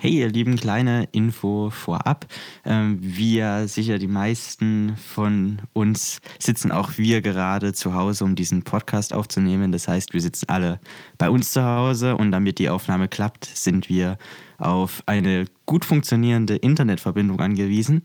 Hey, 0.00 0.12
ihr 0.12 0.28
lieben, 0.28 0.54
kleine 0.54 1.08
Info 1.10 1.70
vorab. 1.70 2.26
Ähm, 2.64 3.00
ja 3.34 3.66
sicher 3.66 3.98
die 3.98 4.06
meisten 4.06 4.96
von 4.96 5.60
uns 5.72 6.20
sitzen 6.38 6.70
auch 6.70 6.98
wir 6.98 7.20
gerade 7.20 7.72
zu 7.72 7.94
Hause, 7.94 8.22
um 8.22 8.36
diesen 8.36 8.62
Podcast 8.62 9.12
aufzunehmen. 9.12 9.72
Das 9.72 9.88
heißt, 9.88 10.14
wir 10.14 10.20
sitzen 10.20 10.48
alle 10.50 10.78
bei 11.18 11.28
uns 11.28 11.50
zu 11.50 11.64
Hause 11.64 12.16
und 12.16 12.30
damit 12.30 12.60
die 12.60 12.68
Aufnahme 12.68 13.08
klappt, 13.08 13.46
sind 13.46 13.88
wir 13.88 14.18
auf 14.58 15.02
eine 15.06 15.46
gut 15.66 15.84
funktionierende 15.84 16.54
Internetverbindung 16.54 17.40
angewiesen. 17.40 18.02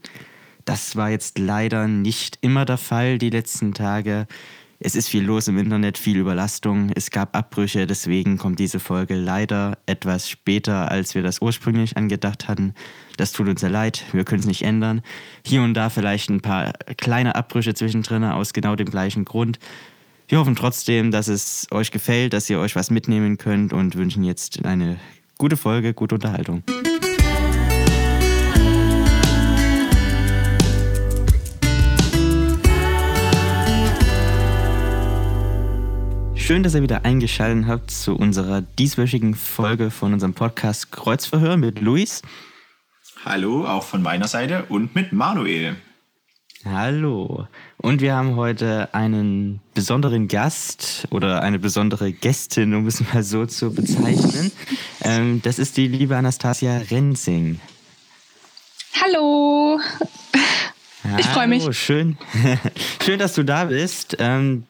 Das 0.66 0.96
war 0.96 1.12
jetzt 1.12 1.38
leider 1.38 1.88
nicht 1.88 2.40
immer 2.42 2.66
der 2.66 2.80
Fall 2.80 3.20
die 3.20 3.30
letzten 3.30 3.76
Tage. 3.76 4.26
Es 4.86 4.96
ist 4.96 5.08
viel 5.08 5.24
los 5.24 5.48
im 5.48 5.58
Internet, 5.58 5.98
viel 5.98 6.18
Überlastung, 6.18 6.92
es 6.94 7.10
gab 7.10 7.38
Abbrüche, 7.38 7.88
deswegen 7.88 8.38
kommt 8.38 8.60
diese 8.60 8.82
Folge 8.82 9.16
leider 9.16 9.78
etwas 9.86 10.30
später, 10.30 10.92
als 10.92 11.16
wir 11.16 11.24
das 11.24 11.42
ursprünglich 11.42 11.96
angedacht 11.96 12.50
hatten. 12.50 12.74
Das 13.16 13.32
tut 13.32 13.48
uns 13.48 13.62
sehr 13.62 13.70
leid, 13.70 14.04
wir 14.12 14.26
können 14.26 14.42
es 14.42 14.46
nicht 14.46 14.64
ändern. 14.64 15.02
Hier 15.46 15.62
und 15.62 15.74
da 15.74 15.90
vielleicht 15.90 16.30
ein 16.30 16.42
paar 16.42 16.74
kleine 16.98 17.36
Abbrüche 17.36 17.74
zwischendrin 17.74 18.26
aus 18.26 18.52
genau 18.52 18.76
dem 18.76 18.90
gleichen 18.90 19.24
Grund. 19.24 19.58
Wir 20.28 20.38
hoffen 20.38 20.58
trotzdem, 20.58 21.12
dass 21.12 21.30
es 21.30 21.66
euch 21.72 21.92
gefällt, 21.92 22.34
dass 22.34 22.50
ihr 22.50 22.60
euch 22.60 22.76
was 22.76 22.92
mitnehmen 22.92 23.38
könnt 23.38 23.72
und 23.72 23.96
wünschen 23.96 24.26
jetzt 24.26 24.66
eine 24.66 24.98
gute 25.38 25.56
Folge, 25.56 25.94
gute 25.94 26.16
Unterhaltung. 26.16 26.62
Schön, 36.46 36.62
dass 36.62 36.76
ihr 36.76 36.82
wieder 36.82 37.06
eingeschaltet 37.06 37.68
habt 37.68 37.90
zu 37.90 38.18
unserer 38.18 38.60
dieswöchigen 38.60 39.34
Folge 39.34 39.90
von 39.90 40.12
unserem 40.12 40.34
Podcast 40.34 40.92
Kreuzverhör 40.92 41.56
mit 41.56 41.80
Luis. 41.80 42.22
Hallo, 43.24 43.66
auch 43.66 43.84
von 43.84 44.02
meiner 44.02 44.28
Seite 44.28 44.66
und 44.68 44.94
mit 44.94 45.14
Manuel. 45.14 45.78
Hallo. 46.66 47.48
Und 47.78 48.02
wir 48.02 48.16
haben 48.16 48.36
heute 48.36 48.94
einen 48.94 49.62
besonderen 49.74 50.28
Gast 50.28 51.08
oder 51.12 51.42
eine 51.44 51.60
besondere 51.60 52.12
Gästin, 52.12 52.74
um 52.74 52.88
es 52.88 53.00
mal 53.14 53.24
so 53.24 53.46
zu 53.46 53.74
bezeichnen. 53.74 54.52
Ähm, 55.02 55.42
das 55.44 55.60
ist 55.60 55.78
die 55.78 55.88
liebe 55.88 56.18
Anastasia 56.18 56.80
Rensing. 56.92 57.62
Hallo. 59.02 59.80
Ich 61.18 61.26
freue 61.28 61.48
mich. 61.48 61.66
Schön. 61.78 62.18
schön, 63.02 63.20
dass 63.20 63.34
du 63.34 63.44
da 63.44 63.64
bist. 63.66 64.18
Ähm, 64.20 64.66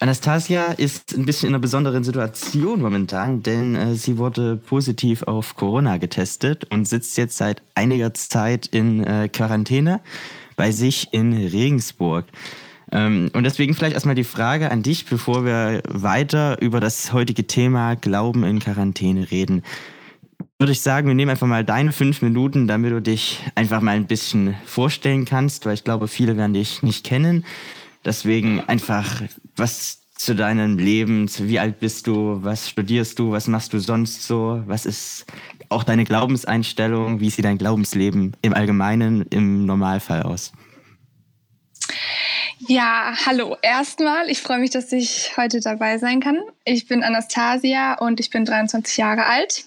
Anastasia 0.00 0.72
ist 0.72 1.14
ein 1.16 1.24
bisschen 1.24 1.48
in 1.48 1.54
einer 1.54 1.62
besonderen 1.62 2.04
Situation 2.04 2.80
momentan, 2.82 3.42
denn 3.42 3.74
äh, 3.74 3.94
sie 3.94 4.18
wurde 4.18 4.56
positiv 4.56 5.22
auf 5.22 5.56
Corona 5.56 5.98
getestet 5.98 6.64
und 6.70 6.86
sitzt 6.86 7.16
jetzt 7.16 7.36
seit 7.36 7.62
einiger 7.74 8.12
Zeit 8.12 8.66
in 8.66 9.04
äh, 9.04 9.28
Quarantäne 9.28 10.00
bei 10.56 10.72
sich 10.72 11.08
in 11.12 11.32
Regensburg. 11.32 12.26
Ähm, 12.92 13.30
und 13.32 13.44
deswegen 13.44 13.74
vielleicht 13.74 13.94
erstmal 13.94 14.14
die 14.14 14.24
Frage 14.24 14.70
an 14.70 14.82
dich, 14.82 15.06
bevor 15.06 15.44
wir 15.44 15.82
weiter 15.88 16.60
über 16.60 16.80
das 16.80 17.12
heutige 17.12 17.46
Thema 17.46 17.94
Glauben 17.94 18.44
in 18.44 18.58
Quarantäne 18.58 19.30
reden. 19.30 19.62
Würde 20.58 20.72
ich 20.72 20.80
sagen, 20.80 21.08
wir 21.08 21.14
nehmen 21.14 21.30
einfach 21.30 21.46
mal 21.46 21.64
deine 21.64 21.92
fünf 21.92 22.22
Minuten, 22.22 22.68
damit 22.68 22.92
du 22.92 23.02
dich 23.02 23.40
einfach 23.54 23.80
mal 23.80 23.96
ein 23.96 24.06
bisschen 24.06 24.54
vorstellen 24.64 25.24
kannst, 25.24 25.66
weil 25.66 25.74
ich 25.74 25.84
glaube, 25.84 26.08
viele 26.08 26.36
werden 26.36 26.54
dich 26.54 26.82
nicht 26.82 27.04
kennen. 27.04 27.44
Deswegen 28.04 28.60
einfach 28.60 29.22
was 29.56 30.00
zu 30.16 30.34
deinem 30.34 30.78
Leben, 30.78 31.28
wie 31.38 31.58
alt 31.58 31.80
bist 31.80 32.06
du, 32.06 32.38
was 32.42 32.68
studierst 32.68 33.18
du, 33.18 33.32
was 33.32 33.48
machst 33.48 33.72
du 33.72 33.78
sonst 33.78 34.26
so, 34.26 34.62
was 34.66 34.86
ist 34.86 35.26
auch 35.68 35.82
deine 35.82 36.04
Glaubenseinstellung, 36.04 37.20
wie 37.20 37.30
sieht 37.30 37.44
dein 37.44 37.58
Glaubensleben 37.58 38.36
im 38.42 38.54
Allgemeinen, 38.54 39.26
im 39.30 39.66
Normalfall 39.66 40.22
aus? 40.22 40.52
Ja, 42.66 43.14
hallo. 43.26 43.56
Erstmal, 43.60 44.30
ich 44.30 44.40
freue 44.40 44.60
mich, 44.60 44.70
dass 44.70 44.90
ich 44.92 45.36
heute 45.36 45.60
dabei 45.60 45.98
sein 45.98 46.20
kann. 46.20 46.38
Ich 46.64 46.86
bin 46.86 47.02
Anastasia 47.02 47.94
und 47.94 48.20
ich 48.20 48.30
bin 48.30 48.44
23 48.44 48.96
Jahre 48.96 49.26
alt. 49.26 49.64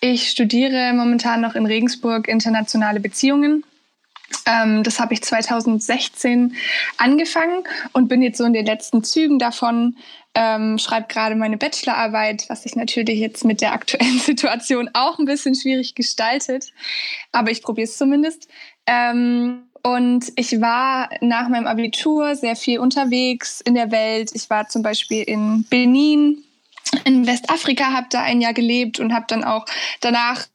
Ich 0.00 0.30
studiere 0.30 0.92
momentan 0.94 1.40
noch 1.40 1.54
in 1.54 1.66
Regensburg 1.66 2.28
internationale 2.28 3.00
Beziehungen 3.00 3.64
ähm, 4.46 4.82
das 4.82 5.00
habe 5.00 5.14
ich 5.14 5.22
2016 5.22 6.56
angefangen 6.96 7.64
und 7.92 8.08
bin 8.08 8.22
jetzt 8.22 8.38
so 8.38 8.44
in 8.44 8.52
den 8.52 8.66
letzten 8.66 9.04
Zügen 9.04 9.38
davon. 9.38 9.96
Ähm, 10.34 10.78
schreibe 10.78 11.06
gerade 11.08 11.36
meine 11.36 11.56
Bachelorarbeit, 11.56 12.46
was 12.48 12.64
sich 12.64 12.74
natürlich 12.74 13.20
jetzt 13.20 13.44
mit 13.44 13.60
der 13.60 13.72
aktuellen 13.72 14.18
Situation 14.24 14.90
auch 14.92 15.18
ein 15.18 15.26
bisschen 15.26 15.54
schwierig 15.54 15.94
gestaltet. 15.94 16.72
Aber 17.32 17.50
ich 17.50 17.62
probiere 17.62 17.84
es 17.84 17.96
zumindest. 17.96 18.48
Ähm, 18.86 19.64
und 19.82 20.32
ich 20.36 20.60
war 20.60 21.10
nach 21.20 21.48
meinem 21.48 21.66
Abitur 21.66 22.36
sehr 22.36 22.56
viel 22.56 22.78
unterwegs 22.78 23.60
in 23.60 23.74
der 23.74 23.90
Welt. 23.90 24.30
Ich 24.32 24.48
war 24.48 24.66
zum 24.68 24.82
Beispiel 24.82 25.22
in 25.22 25.64
Benin, 25.68 26.42
in 27.04 27.26
Westafrika, 27.26 27.92
habe 27.92 28.06
da 28.10 28.22
ein 28.22 28.40
Jahr 28.40 28.54
gelebt 28.54 28.98
und 28.98 29.12
habe 29.12 29.26
dann 29.28 29.44
auch 29.44 29.66
danach 30.00 30.46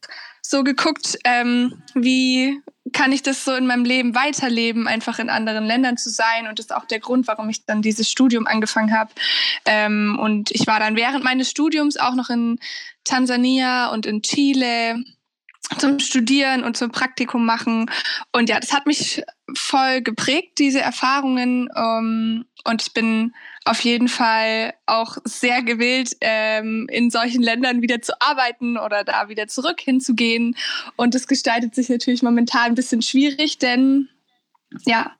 so 0.42 0.64
geguckt, 0.64 1.18
ähm, 1.24 1.82
wie 1.94 2.60
kann 2.92 3.12
ich 3.12 3.22
das 3.22 3.44
so 3.44 3.54
in 3.54 3.66
meinem 3.66 3.84
Leben 3.84 4.14
weiterleben, 4.14 4.88
einfach 4.88 5.18
in 5.18 5.30
anderen 5.30 5.64
Ländern 5.64 5.96
zu 5.96 6.10
sein. 6.10 6.48
Und 6.48 6.58
das 6.58 6.66
ist 6.66 6.74
auch 6.74 6.86
der 6.86 6.98
Grund, 6.98 7.28
warum 7.28 7.48
ich 7.48 7.64
dann 7.64 7.82
dieses 7.82 8.10
Studium 8.10 8.46
angefangen 8.46 8.92
habe. 8.92 9.10
Ähm, 9.64 10.18
und 10.20 10.50
ich 10.50 10.66
war 10.66 10.80
dann 10.80 10.96
während 10.96 11.22
meines 11.22 11.50
Studiums 11.50 11.96
auch 11.96 12.14
noch 12.14 12.30
in 12.30 12.58
Tansania 13.04 13.88
und 13.88 14.06
in 14.06 14.22
Chile 14.22 15.04
zum 15.78 16.00
Studieren 16.00 16.64
und 16.64 16.76
zum 16.76 16.90
Praktikum 16.90 17.44
machen. 17.44 17.90
Und 18.32 18.48
ja, 18.48 18.58
das 18.58 18.72
hat 18.72 18.86
mich 18.86 19.22
voll 19.54 20.02
geprägt, 20.02 20.58
diese 20.58 20.80
Erfahrungen. 20.80 21.68
Ähm, 21.76 22.46
und 22.64 22.82
ich 22.82 22.92
bin 22.92 23.34
auf 23.64 23.80
jeden 23.80 24.08
Fall 24.08 24.74
auch 24.86 25.18
sehr 25.24 25.62
gewillt, 25.62 26.16
ähm, 26.20 26.86
in 26.90 27.10
solchen 27.10 27.42
Ländern 27.42 27.82
wieder 27.82 28.00
zu 28.00 28.18
arbeiten 28.20 28.78
oder 28.78 29.04
da 29.04 29.28
wieder 29.28 29.48
zurück 29.48 29.80
hinzugehen. 29.80 30.56
Und 30.96 31.14
das 31.14 31.26
gestaltet 31.26 31.74
sich 31.74 31.88
natürlich 31.88 32.22
momentan 32.22 32.72
ein 32.72 32.74
bisschen 32.74 33.02
schwierig, 33.02 33.58
denn 33.58 34.08
ja, 34.86 35.12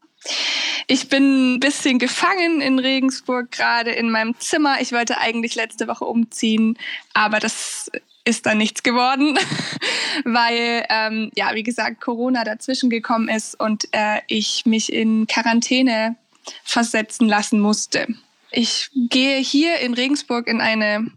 ich 0.87 1.09
bin 1.09 1.55
ein 1.55 1.61
bisschen 1.61 1.99
gefangen 1.99 2.61
in 2.61 2.79
Regensburg, 2.79 3.51
gerade 3.51 3.91
in 3.91 4.11
meinem 4.11 4.39
Zimmer. 4.39 4.81
Ich 4.81 4.93
wollte 4.93 5.19
eigentlich 5.19 5.55
letzte 5.55 5.89
Woche 5.89 6.05
umziehen, 6.05 6.79
aber 7.15 7.41
das 7.41 7.91
ist 8.25 8.47
dann 8.47 8.59
nichts 8.59 8.83
geworden, 8.83 9.39
weil, 10.25 10.85
ähm, 10.91 11.31
ja, 11.35 11.55
wie 11.55 11.63
gesagt, 11.63 12.01
Corona 12.01 12.45
dazwischen 12.45 12.91
gekommen 12.91 13.29
ist 13.29 13.59
und 13.59 13.89
äh, 13.93 14.21
ich 14.29 14.67
mich 14.67 14.93
in 14.93 15.27
Quarantäne 15.27 16.17
versetzen 16.65 17.29
lassen 17.29 17.61
musste. 17.61 18.07
Ich 18.53 18.91
gehe 18.95 19.39
hier 19.39 19.79
in 19.81 19.95
Regensburg 19.95 20.49
in 20.49 20.61
eine 20.61 21.11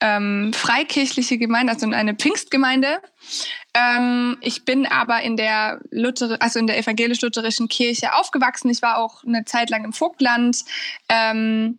ähm, 0.00 0.52
freikirchliche 0.52 1.38
Gemeinde, 1.38 1.72
also 1.72 1.86
in 1.86 1.94
eine 1.94 2.14
Pfingstgemeinde. 2.14 3.02
Ähm, 3.74 4.38
ich 4.40 4.64
bin 4.64 4.86
aber 4.86 5.22
in 5.22 5.36
der 5.36 5.80
Luther, 5.90 6.36
also 6.40 6.58
in 6.58 6.66
der 6.66 6.78
evangelisch-lutherischen 6.78 7.68
Kirche 7.68 8.14
aufgewachsen. 8.14 8.70
Ich 8.70 8.82
war 8.82 8.98
auch 8.98 9.24
eine 9.24 9.44
Zeit 9.44 9.70
lang 9.70 9.84
im 9.84 9.92
Vogtland. 9.92 10.64
Ähm, 11.08 11.78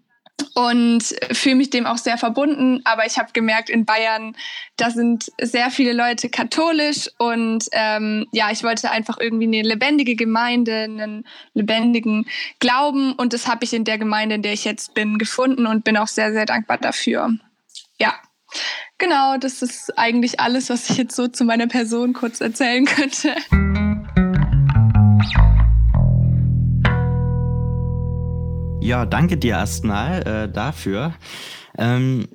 und 0.56 1.04
fühle 1.32 1.56
mich 1.56 1.70
dem 1.70 1.86
auch 1.86 1.98
sehr 1.98 2.18
verbunden. 2.18 2.82
Aber 2.84 3.06
ich 3.06 3.18
habe 3.18 3.32
gemerkt, 3.34 3.70
in 3.70 3.86
Bayern, 3.86 4.36
da 4.78 4.90
sind 4.90 5.32
sehr 5.42 5.72
viele 5.72 5.94
Leute 5.94 6.30
katholisch 6.30 7.10
und 7.18 7.66
ähm, 7.72 8.28
ja, 8.32 8.52
ich 8.52 8.64
wollte 8.64 8.92
einfach 8.92 9.18
irgendwie 9.20 9.46
eine 9.46 9.68
lebendige 9.68 10.16
Gemeinde, 10.16 10.84
einen 10.84 11.26
lebendigen 11.54 12.28
Glauben 12.60 13.14
und 13.14 13.34
das 13.34 13.48
habe 13.48 13.64
ich 13.64 13.74
in 13.74 13.84
der 13.84 13.98
Gemeinde, 13.98 14.36
in 14.36 14.42
der 14.42 14.54
ich 14.54 14.66
jetzt 14.66 14.94
bin, 14.94 15.18
gefunden 15.18 15.66
und 15.66 15.84
bin 15.84 15.98
auch 15.98 16.08
sehr, 16.08 16.32
sehr 16.34 16.46
dankbar 16.46 16.78
dafür. 16.78 17.30
Ja. 18.00 18.16
Genau, 18.98 19.38
das 19.38 19.62
ist 19.62 19.98
eigentlich 19.98 20.40
alles, 20.40 20.70
was 20.70 20.90
ich 20.90 20.98
jetzt 20.98 21.16
so 21.16 21.28
zu 21.28 21.44
meiner 21.44 21.68
Person 21.68 22.14
kurz 22.14 22.42
erzählen 22.42 22.86
könnte. 22.86 23.36
Ja, 28.82 29.06
danke 29.06 29.38
dir 29.38 29.52
erstmal 29.52 30.24
äh, 30.28 30.52
dafür. 30.52 31.14
Ähm, 31.78 32.28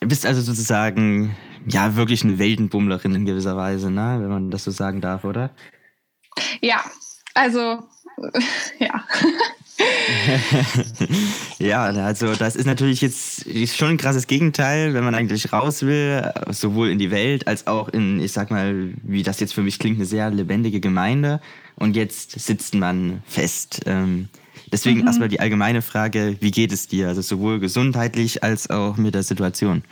bist 0.00 0.26
also 0.26 0.42
sozusagen 0.42 1.34
ja 1.66 1.96
wirklich 1.96 2.22
eine 2.24 2.38
Weltenbummlerin 2.38 3.14
in 3.14 3.24
gewisser 3.24 3.56
Weise, 3.56 3.90
ne? 3.90 4.18
wenn 4.20 4.28
man 4.28 4.50
das 4.50 4.64
so 4.64 4.70
sagen 4.70 5.00
darf, 5.00 5.24
oder? 5.24 5.50
Ja, 6.60 6.84
also 7.32 7.60
ja. 8.78 9.02
ja, 11.58 11.84
also 11.84 12.34
das 12.34 12.54
ist 12.54 12.66
natürlich 12.66 13.00
jetzt 13.00 13.46
schon 13.74 13.88
ein 13.88 13.96
krasses 13.96 14.26
Gegenteil, 14.26 14.92
wenn 14.92 15.04
man 15.04 15.14
eigentlich 15.14 15.54
raus 15.54 15.82
will, 15.82 16.30
sowohl 16.50 16.90
in 16.90 16.98
die 16.98 17.10
Welt 17.10 17.46
als 17.46 17.66
auch 17.66 17.88
in, 17.88 18.20
ich 18.20 18.32
sag 18.32 18.50
mal, 18.50 18.92
wie 19.02 19.22
das 19.22 19.40
jetzt 19.40 19.54
für 19.54 19.62
mich 19.62 19.78
klingt, 19.78 19.96
eine 19.96 20.06
sehr 20.06 20.28
lebendige 20.30 20.80
Gemeinde. 20.80 21.40
Und 21.76 21.96
jetzt 21.96 22.38
sitzt 22.38 22.74
man 22.74 23.22
fest. 23.26 23.80
Ähm, 23.86 24.28
Deswegen 24.72 25.02
mhm. 25.02 25.06
erstmal 25.06 25.28
die 25.28 25.38
allgemeine 25.38 25.82
Frage, 25.82 26.36
wie 26.40 26.50
geht 26.50 26.72
es 26.72 26.88
dir? 26.88 27.08
Also 27.08 27.20
sowohl 27.20 27.60
gesundheitlich 27.60 28.42
als 28.42 28.70
auch 28.70 28.96
mit 28.96 29.14
der 29.14 29.22
Situation. 29.22 29.84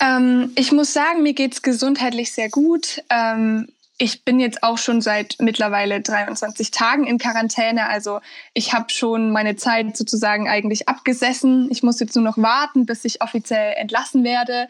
Ähm, 0.00 0.50
ich 0.56 0.72
muss 0.72 0.92
sagen, 0.92 1.22
mir 1.22 1.34
geht 1.34 1.52
es 1.52 1.62
gesundheitlich 1.62 2.32
sehr 2.32 2.48
gut. 2.48 3.02
Ähm, 3.10 3.68
ich 3.98 4.24
bin 4.24 4.40
jetzt 4.40 4.62
auch 4.62 4.76
schon 4.76 5.00
seit 5.00 5.36
mittlerweile 5.40 6.02
23 6.02 6.70
Tagen 6.70 7.06
in 7.06 7.16
Quarantäne. 7.16 7.88
Also 7.88 8.20
ich 8.52 8.74
habe 8.74 8.90
schon 8.90 9.30
meine 9.30 9.56
Zeit 9.56 9.96
sozusagen 9.96 10.48
eigentlich 10.48 10.86
abgesessen. 10.86 11.68
Ich 11.70 11.82
muss 11.82 11.98
jetzt 11.98 12.14
nur 12.14 12.24
noch 12.24 12.36
warten, 12.36 12.84
bis 12.84 13.06
ich 13.06 13.22
offiziell 13.22 13.72
entlassen 13.76 14.22
werde. 14.22 14.68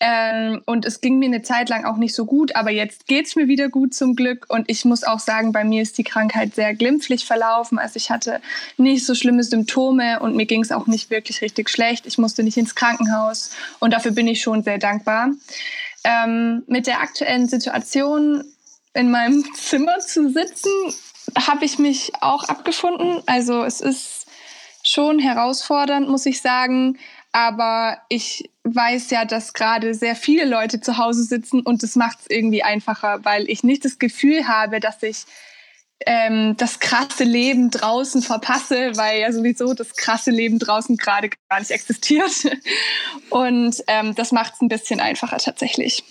Ähm, 0.00 0.62
und 0.64 0.86
es 0.86 1.02
ging 1.02 1.18
mir 1.18 1.26
eine 1.26 1.42
Zeit 1.42 1.68
lang 1.68 1.84
auch 1.84 1.98
nicht 1.98 2.14
so 2.14 2.24
gut, 2.24 2.56
aber 2.56 2.70
jetzt 2.70 3.06
geht 3.06 3.26
es 3.26 3.36
mir 3.36 3.46
wieder 3.46 3.68
gut 3.68 3.92
zum 3.92 4.16
Glück. 4.16 4.46
Und 4.48 4.70
ich 4.70 4.86
muss 4.86 5.04
auch 5.04 5.20
sagen, 5.20 5.52
bei 5.52 5.64
mir 5.64 5.82
ist 5.82 5.98
die 5.98 6.04
Krankheit 6.04 6.54
sehr 6.54 6.74
glimpflich 6.74 7.26
verlaufen. 7.26 7.78
Also 7.78 7.96
ich 7.96 8.10
hatte 8.10 8.40
nicht 8.78 9.04
so 9.04 9.14
schlimme 9.14 9.44
Symptome 9.44 10.20
und 10.20 10.34
mir 10.34 10.46
ging 10.46 10.62
es 10.62 10.72
auch 10.72 10.86
nicht 10.86 11.10
wirklich 11.10 11.42
richtig 11.42 11.68
schlecht. 11.68 12.06
Ich 12.06 12.16
musste 12.16 12.42
nicht 12.42 12.56
ins 12.56 12.74
Krankenhaus 12.74 13.50
und 13.80 13.92
dafür 13.92 14.12
bin 14.12 14.28
ich 14.28 14.40
schon 14.40 14.62
sehr 14.62 14.78
dankbar. 14.78 15.28
Ähm, 16.04 16.64
mit 16.66 16.86
der 16.86 17.00
aktuellen 17.00 17.46
Situation 17.46 18.42
in 18.94 19.10
meinem 19.10 19.44
Zimmer 19.54 19.98
zu 20.00 20.30
sitzen, 20.30 20.70
habe 21.38 21.64
ich 21.64 21.78
mich 21.78 22.12
auch 22.20 22.44
abgefunden. 22.44 23.22
Also 23.26 23.64
es 23.64 23.80
ist 23.80 24.26
schon 24.82 25.18
herausfordernd, 25.18 26.08
muss 26.08 26.26
ich 26.26 26.40
sagen. 26.40 26.98
Aber 27.32 27.98
ich 28.08 28.50
weiß 28.64 29.10
ja, 29.10 29.24
dass 29.24 29.54
gerade 29.54 29.94
sehr 29.94 30.14
viele 30.14 30.44
Leute 30.44 30.80
zu 30.80 30.98
Hause 30.98 31.24
sitzen 31.24 31.60
und 31.60 31.82
das 31.82 31.96
macht 31.96 32.18
es 32.20 32.26
irgendwie 32.28 32.62
einfacher, 32.62 33.24
weil 33.24 33.48
ich 33.48 33.64
nicht 33.64 33.84
das 33.86 33.98
Gefühl 33.98 34.46
habe, 34.48 34.80
dass 34.80 35.02
ich 35.02 35.24
ähm, 36.04 36.56
das 36.58 36.78
krasse 36.78 37.24
Leben 37.24 37.70
draußen 37.70 38.22
verpasse, 38.22 38.96
weil 38.96 39.20
ja 39.20 39.32
sowieso 39.32 39.72
das 39.72 39.94
krasse 39.94 40.30
Leben 40.30 40.58
draußen 40.58 40.96
gerade 40.96 41.30
gar 41.48 41.60
nicht 41.60 41.70
existiert. 41.70 42.32
Und 43.30 43.82
ähm, 43.86 44.14
das 44.14 44.32
macht 44.32 44.54
es 44.54 44.60
ein 44.60 44.68
bisschen 44.68 45.00
einfacher 45.00 45.38
tatsächlich. 45.38 46.04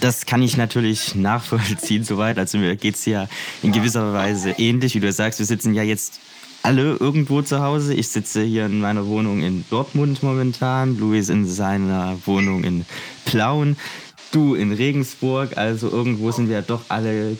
Das 0.00 0.26
kann 0.26 0.42
ich 0.42 0.56
natürlich 0.56 1.14
nachvollziehen, 1.14 2.04
soweit. 2.04 2.38
Also 2.38 2.58
mir 2.58 2.76
geht 2.76 2.94
es 2.94 3.04
ja 3.04 3.28
in 3.62 3.72
gewisser 3.72 4.12
Weise 4.12 4.50
ähnlich, 4.50 4.94
wie 4.94 5.00
du 5.00 5.12
sagst. 5.12 5.38
Wir 5.38 5.46
sitzen 5.46 5.74
ja 5.74 5.82
jetzt 5.82 6.20
alle 6.62 6.96
irgendwo 6.96 7.42
zu 7.42 7.60
Hause. 7.60 7.94
Ich 7.94 8.08
sitze 8.08 8.42
hier 8.42 8.66
in 8.66 8.80
meiner 8.80 9.06
Wohnung 9.06 9.42
in 9.42 9.64
Dortmund 9.70 10.22
momentan, 10.22 10.98
Luis 10.98 11.28
in 11.28 11.46
seiner 11.46 12.18
Wohnung 12.26 12.64
in 12.64 12.84
Plauen, 13.24 13.76
du 14.32 14.54
in 14.54 14.72
Regensburg. 14.72 15.56
Also 15.56 15.90
irgendwo 15.90 16.30
sind 16.30 16.48
wir 16.48 16.62
doch 16.62 16.82
alle 16.88 17.36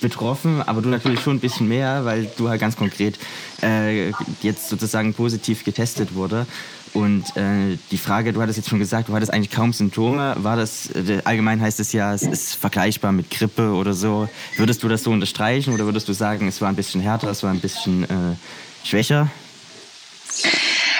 betroffen, 0.00 0.60
aber 0.60 0.82
du 0.82 0.88
natürlich 0.88 1.20
schon 1.20 1.36
ein 1.36 1.40
bisschen 1.40 1.68
mehr, 1.68 2.04
weil 2.04 2.28
du 2.36 2.48
halt 2.48 2.60
ganz 2.60 2.76
konkret 2.76 3.18
äh, 3.62 4.10
jetzt 4.42 4.68
sozusagen 4.68 5.14
positiv 5.14 5.64
getestet 5.64 6.14
wurde. 6.14 6.46
Und 6.94 7.36
äh, 7.36 7.78
die 7.90 7.96
Frage, 7.96 8.32
du 8.32 8.42
hattest 8.42 8.58
jetzt 8.58 8.68
schon 8.68 8.78
gesagt, 8.78 9.08
du 9.08 9.14
hattest 9.14 9.32
eigentlich 9.32 9.50
kaum 9.50 9.72
Symptome. 9.72 10.36
War 10.38 10.56
das, 10.56 10.90
äh, 10.90 11.22
allgemein 11.24 11.60
heißt 11.60 11.80
es 11.80 11.92
ja, 11.92 12.12
es 12.12 12.22
ist 12.22 12.54
vergleichbar 12.54 13.12
mit 13.12 13.30
Grippe 13.30 13.72
oder 13.72 13.94
so. 13.94 14.28
Würdest 14.56 14.82
du 14.82 14.88
das 14.88 15.02
so 15.02 15.10
unterstreichen 15.10 15.72
oder 15.72 15.86
würdest 15.86 16.08
du 16.08 16.12
sagen, 16.12 16.48
es 16.48 16.60
war 16.60 16.68
ein 16.68 16.76
bisschen 16.76 17.00
härter, 17.00 17.30
es 17.30 17.42
war 17.42 17.50
ein 17.50 17.60
bisschen 17.60 18.04
äh, 18.04 18.36
schwächer? 18.84 19.30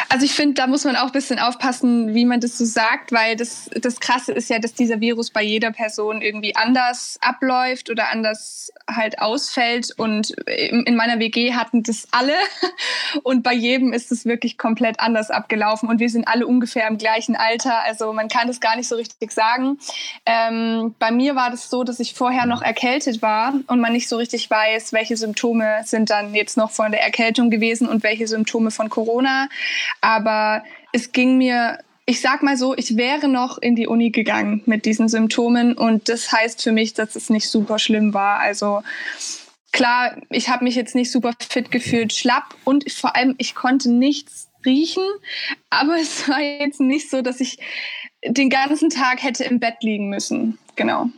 Also 0.08 0.24
ich 0.24 0.32
finde, 0.32 0.54
da 0.54 0.66
muss 0.66 0.84
man 0.84 0.96
auch 0.96 1.06
ein 1.06 1.12
bisschen 1.12 1.38
aufpassen, 1.38 2.14
wie 2.14 2.24
man 2.24 2.40
das 2.40 2.58
so 2.58 2.64
sagt, 2.64 3.12
weil 3.12 3.36
das, 3.36 3.70
das 3.80 4.00
Krasse 4.00 4.32
ist 4.32 4.50
ja, 4.50 4.58
dass 4.58 4.74
dieser 4.74 5.00
Virus 5.00 5.30
bei 5.30 5.42
jeder 5.42 5.70
Person 5.70 6.22
irgendwie 6.22 6.56
anders 6.56 7.18
abläuft 7.20 7.90
oder 7.90 8.10
anders 8.10 8.72
halt 8.88 9.18
ausfällt. 9.20 9.92
Und 9.96 10.30
in 10.30 10.96
meiner 10.96 11.18
WG 11.18 11.54
hatten 11.54 11.82
das 11.82 12.08
alle 12.10 12.34
und 13.22 13.42
bei 13.42 13.54
jedem 13.54 13.92
ist 13.92 14.12
es 14.12 14.24
wirklich 14.24 14.58
komplett 14.58 15.00
anders 15.00 15.30
abgelaufen. 15.30 15.88
Und 15.88 16.00
wir 16.00 16.10
sind 16.10 16.28
alle 16.28 16.46
ungefähr 16.46 16.86
im 16.88 16.98
gleichen 16.98 17.36
Alter, 17.36 17.82
also 17.84 18.12
man 18.12 18.28
kann 18.28 18.48
das 18.48 18.60
gar 18.60 18.76
nicht 18.76 18.88
so 18.88 18.96
richtig 18.96 19.32
sagen. 19.32 19.78
Ähm, 20.26 20.94
bei 20.98 21.10
mir 21.10 21.36
war 21.36 21.50
das 21.50 21.70
so, 21.70 21.84
dass 21.84 22.00
ich 22.00 22.14
vorher 22.14 22.46
noch 22.46 22.62
erkältet 22.62 23.22
war 23.22 23.54
und 23.66 23.80
man 23.80 23.92
nicht 23.92 24.08
so 24.08 24.16
richtig 24.16 24.50
weiß, 24.50 24.92
welche 24.92 25.16
Symptome 25.16 25.82
sind 25.84 26.10
dann 26.10 26.34
jetzt 26.34 26.56
noch 26.56 26.70
von 26.70 26.92
der 26.92 27.02
Erkältung 27.02 27.50
gewesen 27.50 27.88
und 27.88 28.02
welche 28.02 28.26
Symptome 28.26 28.70
von 28.70 28.88
Corona. 28.88 29.48
Aber 30.00 30.62
es 30.92 31.12
ging 31.12 31.38
mir, 31.38 31.78
ich 32.06 32.20
sag 32.20 32.42
mal 32.42 32.56
so, 32.56 32.76
ich 32.76 32.96
wäre 32.96 33.28
noch 33.28 33.58
in 33.58 33.76
die 33.76 33.86
Uni 33.86 34.10
gegangen 34.10 34.62
mit 34.66 34.84
diesen 34.84 35.08
Symptomen 35.08 35.74
und 35.74 36.08
das 36.08 36.32
heißt 36.32 36.62
für 36.62 36.72
mich, 36.72 36.94
dass 36.94 37.16
es 37.16 37.30
nicht 37.30 37.48
super 37.48 37.78
schlimm 37.78 38.14
war. 38.14 38.38
Also 38.40 38.82
klar, 39.72 40.16
ich 40.30 40.48
habe 40.48 40.64
mich 40.64 40.74
jetzt 40.74 40.94
nicht 40.94 41.10
super 41.10 41.32
fit 41.38 41.70
gefühlt, 41.70 42.12
schlapp 42.12 42.54
und 42.64 42.90
vor 42.90 43.16
allem 43.16 43.34
ich 43.38 43.54
konnte 43.54 43.90
nichts 43.90 44.48
riechen, 44.64 45.04
aber 45.70 45.96
es 46.00 46.28
war 46.28 46.40
jetzt 46.40 46.80
nicht 46.80 47.10
so, 47.10 47.22
dass 47.22 47.40
ich 47.40 47.58
den 48.24 48.50
ganzen 48.50 48.90
Tag 48.90 49.22
hätte 49.22 49.44
im 49.44 49.58
Bett 49.58 49.82
liegen 49.82 50.08
müssen. 50.08 50.58
Genau. 50.76 51.08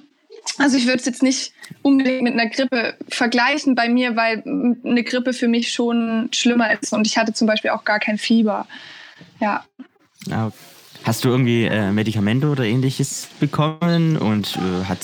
Also 0.58 0.76
ich 0.76 0.87
würde 0.87 0.99
es 0.99 1.06
jetzt 1.06 1.23
nicht 1.23 1.52
unbedingt 1.82 2.23
mit 2.23 2.35
einer 2.35 2.49
Grippe 2.49 2.94
vergleichen 3.08 3.75
bei 3.75 3.88
mir, 3.88 4.17
weil 4.17 4.43
eine 4.44 5.02
Grippe 5.02 5.32
für 5.32 5.49
mich 5.49 5.73
schon 5.73 6.29
schlimmer 6.32 6.73
ist 6.81 6.93
und 6.93 7.06
ich 7.06 7.19
hatte 7.19 7.32
zum 7.32 7.46
Beispiel 7.46 7.70
auch 7.70 7.85
gar 7.85 7.99
kein 7.99 8.19
Fieber. 8.19 8.67
Ja. 9.41 9.64
Ah, 10.31 10.50
hast 11.02 11.25
du 11.25 11.29
irgendwie 11.29 11.64
äh, 11.64 11.91
Medikamente 11.91 12.49
oder 12.49 12.64
ähnliches 12.64 13.29
bekommen 13.41 14.17
und 14.17 14.56
äh, 14.56 14.85
hat 14.85 14.99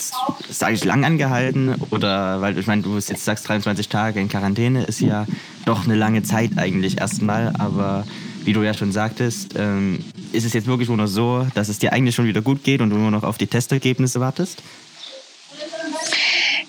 es 0.49 0.63
eigentlich 0.63 0.85
lang 0.85 1.05
angehalten? 1.05 1.75
Oder, 1.91 2.41
weil 2.41 2.59
ich 2.59 2.67
meine, 2.67 2.83
du 2.83 2.95
jetzt 2.95 3.25
sagst 3.25 3.49
23 3.49 3.89
Tage 3.89 4.21
in 4.21 4.29
Quarantäne, 4.29 4.85
ist 4.85 5.01
ja 5.01 5.27
doch 5.65 5.85
eine 5.85 5.97
lange 5.97 6.23
Zeit 6.23 6.53
eigentlich 6.57 6.99
erstmal, 7.01 7.55
aber 7.59 8.07
wie 8.45 8.53
du 8.53 8.63
ja 8.63 8.73
schon 8.73 8.93
sagtest, 8.93 9.55
ähm, 9.59 9.99
ist 10.33 10.45
es 10.45 10.53
jetzt 10.53 10.67
wirklich 10.67 10.89
nur 10.89 10.97
noch 10.97 11.07
so, 11.07 11.47
dass 11.55 11.69
es 11.69 11.79
dir 11.79 11.93
eigentlich 11.93 12.15
schon 12.15 12.27
wieder 12.27 12.41
gut 12.41 12.65
geht 12.65 12.81
und 12.81 12.91
du 12.91 12.97
nur 12.97 13.11
noch 13.11 13.23
auf 13.23 13.37
die 13.37 13.47
Testergebnisse 13.47 14.21
wartest? 14.21 14.63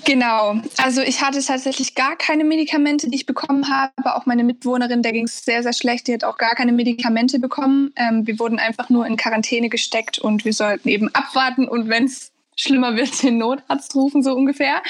Genau. 0.06 0.56
Also 0.78 1.02
ich 1.02 1.22
hatte 1.22 1.44
tatsächlich 1.44 1.96
gar 1.96 2.16
keine 2.16 2.44
Medikamente, 2.44 3.10
die 3.10 3.16
ich 3.16 3.26
bekommen 3.26 3.70
habe. 3.70 4.16
Auch 4.16 4.26
meine 4.26 4.44
Mitwohnerin, 4.44 5.04
der 5.04 5.12
ging 5.12 5.26
es 5.26 5.46
sehr, 5.46 5.64
sehr 5.64 5.74
schlecht. 5.74 6.08
Die 6.08 6.14
hat 6.14 6.24
auch 6.24 6.38
gar 6.38 6.56
keine 6.56 6.72
Medikamente 6.72 7.40
bekommen. 7.40 7.94
Ähm, 7.96 8.26
wir 8.26 8.40
wurden 8.40 8.60
einfach 8.60 8.90
nur 8.90 9.06
in 9.06 9.18
Quarantäne 9.18 9.70
gesteckt 9.70 10.20
und 10.20 10.44
wir 10.44 10.54
sollten 10.54 10.90
eben 10.90 11.14
abwarten. 11.14 11.68
Und 11.68 11.90
wenn 11.90 12.06
es 12.06 12.32
schlimmer 12.62 12.96
wird, 12.96 13.24
den 13.24 13.38
Notarzt 13.38 13.96
rufen, 13.96 14.24
so 14.24 14.34
ungefähr. 14.34 14.82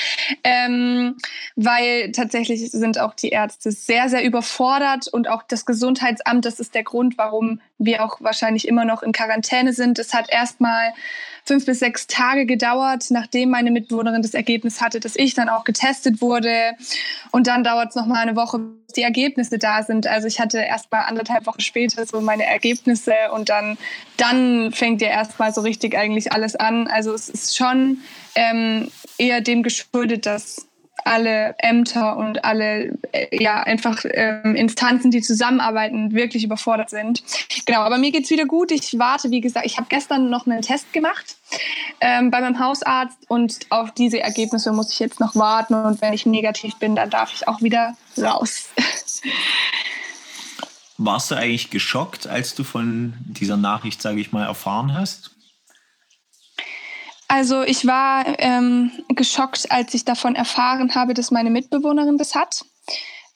Ähm, 0.43 1.17
weil 1.55 2.11
tatsächlich 2.11 2.69
sind 2.71 2.99
auch 2.99 3.13
die 3.13 3.29
Ärzte 3.29 3.71
sehr, 3.71 4.09
sehr 4.09 4.23
überfordert 4.23 5.07
und 5.07 5.27
auch 5.27 5.43
das 5.43 5.65
Gesundheitsamt, 5.65 6.45
das 6.45 6.59
ist 6.59 6.75
der 6.75 6.83
Grund, 6.83 7.17
warum 7.17 7.61
wir 7.77 8.03
auch 8.03 8.21
wahrscheinlich 8.21 8.67
immer 8.67 8.85
noch 8.85 9.03
in 9.03 9.11
Quarantäne 9.11 9.73
sind. 9.73 9.99
Es 9.99 10.13
hat 10.13 10.29
erstmal 10.29 10.93
fünf 11.43 11.65
bis 11.65 11.79
sechs 11.79 12.07
Tage 12.07 12.45
gedauert, 12.45 13.05
nachdem 13.09 13.49
meine 13.49 13.71
Mitbewohnerin 13.71 14.21
das 14.21 14.33
Ergebnis 14.33 14.81
hatte, 14.81 14.99
dass 14.99 15.15
ich 15.15 15.33
dann 15.33 15.49
auch 15.49 15.63
getestet 15.63 16.21
wurde. 16.21 16.73
Und 17.31 17.47
dann 17.47 17.63
dauert 17.63 17.89
es 17.89 17.95
nochmal 17.95 18.21
eine 18.21 18.35
Woche, 18.35 18.59
bis 18.59 18.93
die 18.93 19.01
Ergebnisse 19.01 19.57
da 19.57 19.83
sind. 19.83 20.07
Also 20.07 20.27
ich 20.27 20.39
hatte 20.39 20.59
erst 20.59 20.91
mal 20.91 21.01
anderthalb 21.01 21.47
Wochen 21.47 21.61
später 21.61 22.05
so 22.05 22.21
meine 22.21 22.45
Ergebnisse 22.45 23.13
und 23.33 23.49
dann, 23.49 23.77
dann 24.17 24.71
fängt 24.71 25.01
ja 25.01 25.09
erst 25.09 25.39
mal 25.39 25.53
so 25.53 25.61
richtig 25.61 25.97
eigentlich 25.97 26.31
alles 26.31 26.55
an. 26.55 26.87
Also 26.87 27.13
es 27.13 27.29
ist 27.29 27.57
schon 27.61 27.99
ähm, 28.35 28.91
eher 29.17 29.41
dem 29.41 29.63
geschuldet, 29.63 30.25
dass 30.25 30.67
alle 31.03 31.55
Ämter 31.57 32.17
und 32.17 32.43
alle 32.45 32.97
äh, 33.11 33.43
ja 33.43 33.63
einfach 33.63 34.03
ähm, 34.05 34.55
Instanzen, 34.55 35.09
die 35.09 35.21
zusammenarbeiten, 35.21 36.11
wirklich 36.13 36.43
überfordert 36.43 36.89
sind. 36.89 37.23
Genau, 37.65 37.79
aber 37.79 37.97
mir 37.97 38.11
geht's 38.11 38.29
wieder 38.29 38.45
gut. 38.45 38.71
Ich 38.71 38.97
warte, 38.99 39.31
wie 39.31 39.41
gesagt, 39.41 39.65
ich 39.65 39.77
habe 39.77 39.87
gestern 39.89 40.29
noch 40.29 40.45
einen 40.45 40.61
Test 40.61 40.93
gemacht 40.93 41.37
ähm, 42.01 42.29
bei 42.29 42.41
meinem 42.41 42.59
Hausarzt 42.59 43.17
und 43.27 43.57
auf 43.69 43.91
diese 43.91 44.19
Ergebnisse 44.19 44.71
muss 44.73 44.91
ich 44.91 44.99
jetzt 44.99 45.19
noch 45.19 45.35
warten 45.35 45.73
und 45.73 46.01
wenn 46.01 46.13
ich 46.13 46.25
negativ 46.25 46.75
bin, 46.75 46.95
dann 46.95 47.09
darf 47.09 47.33
ich 47.33 47.47
auch 47.47 47.61
wieder 47.61 47.95
raus. 48.17 48.69
Warst 50.97 51.31
du 51.31 51.35
eigentlich 51.35 51.71
geschockt, 51.71 52.27
als 52.27 52.53
du 52.53 52.63
von 52.63 53.13
dieser 53.25 53.57
Nachricht, 53.57 54.03
sage 54.03 54.21
ich 54.21 54.31
mal, 54.31 54.45
erfahren 54.45 54.93
hast? 54.93 55.30
Also 57.31 57.63
ich 57.63 57.87
war 57.87 58.25
ähm, 58.39 58.91
geschockt, 59.07 59.71
als 59.71 59.93
ich 59.93 60.03
davon 60.03 60.35
erfahren 60.35 60.95
habe, 60.95 61.13
dass 61.13 61.31
meine 61.31 61.49
Mitbewohnerin 61.49 62.17
das 62.17 62.35
hat, 62.35 62.65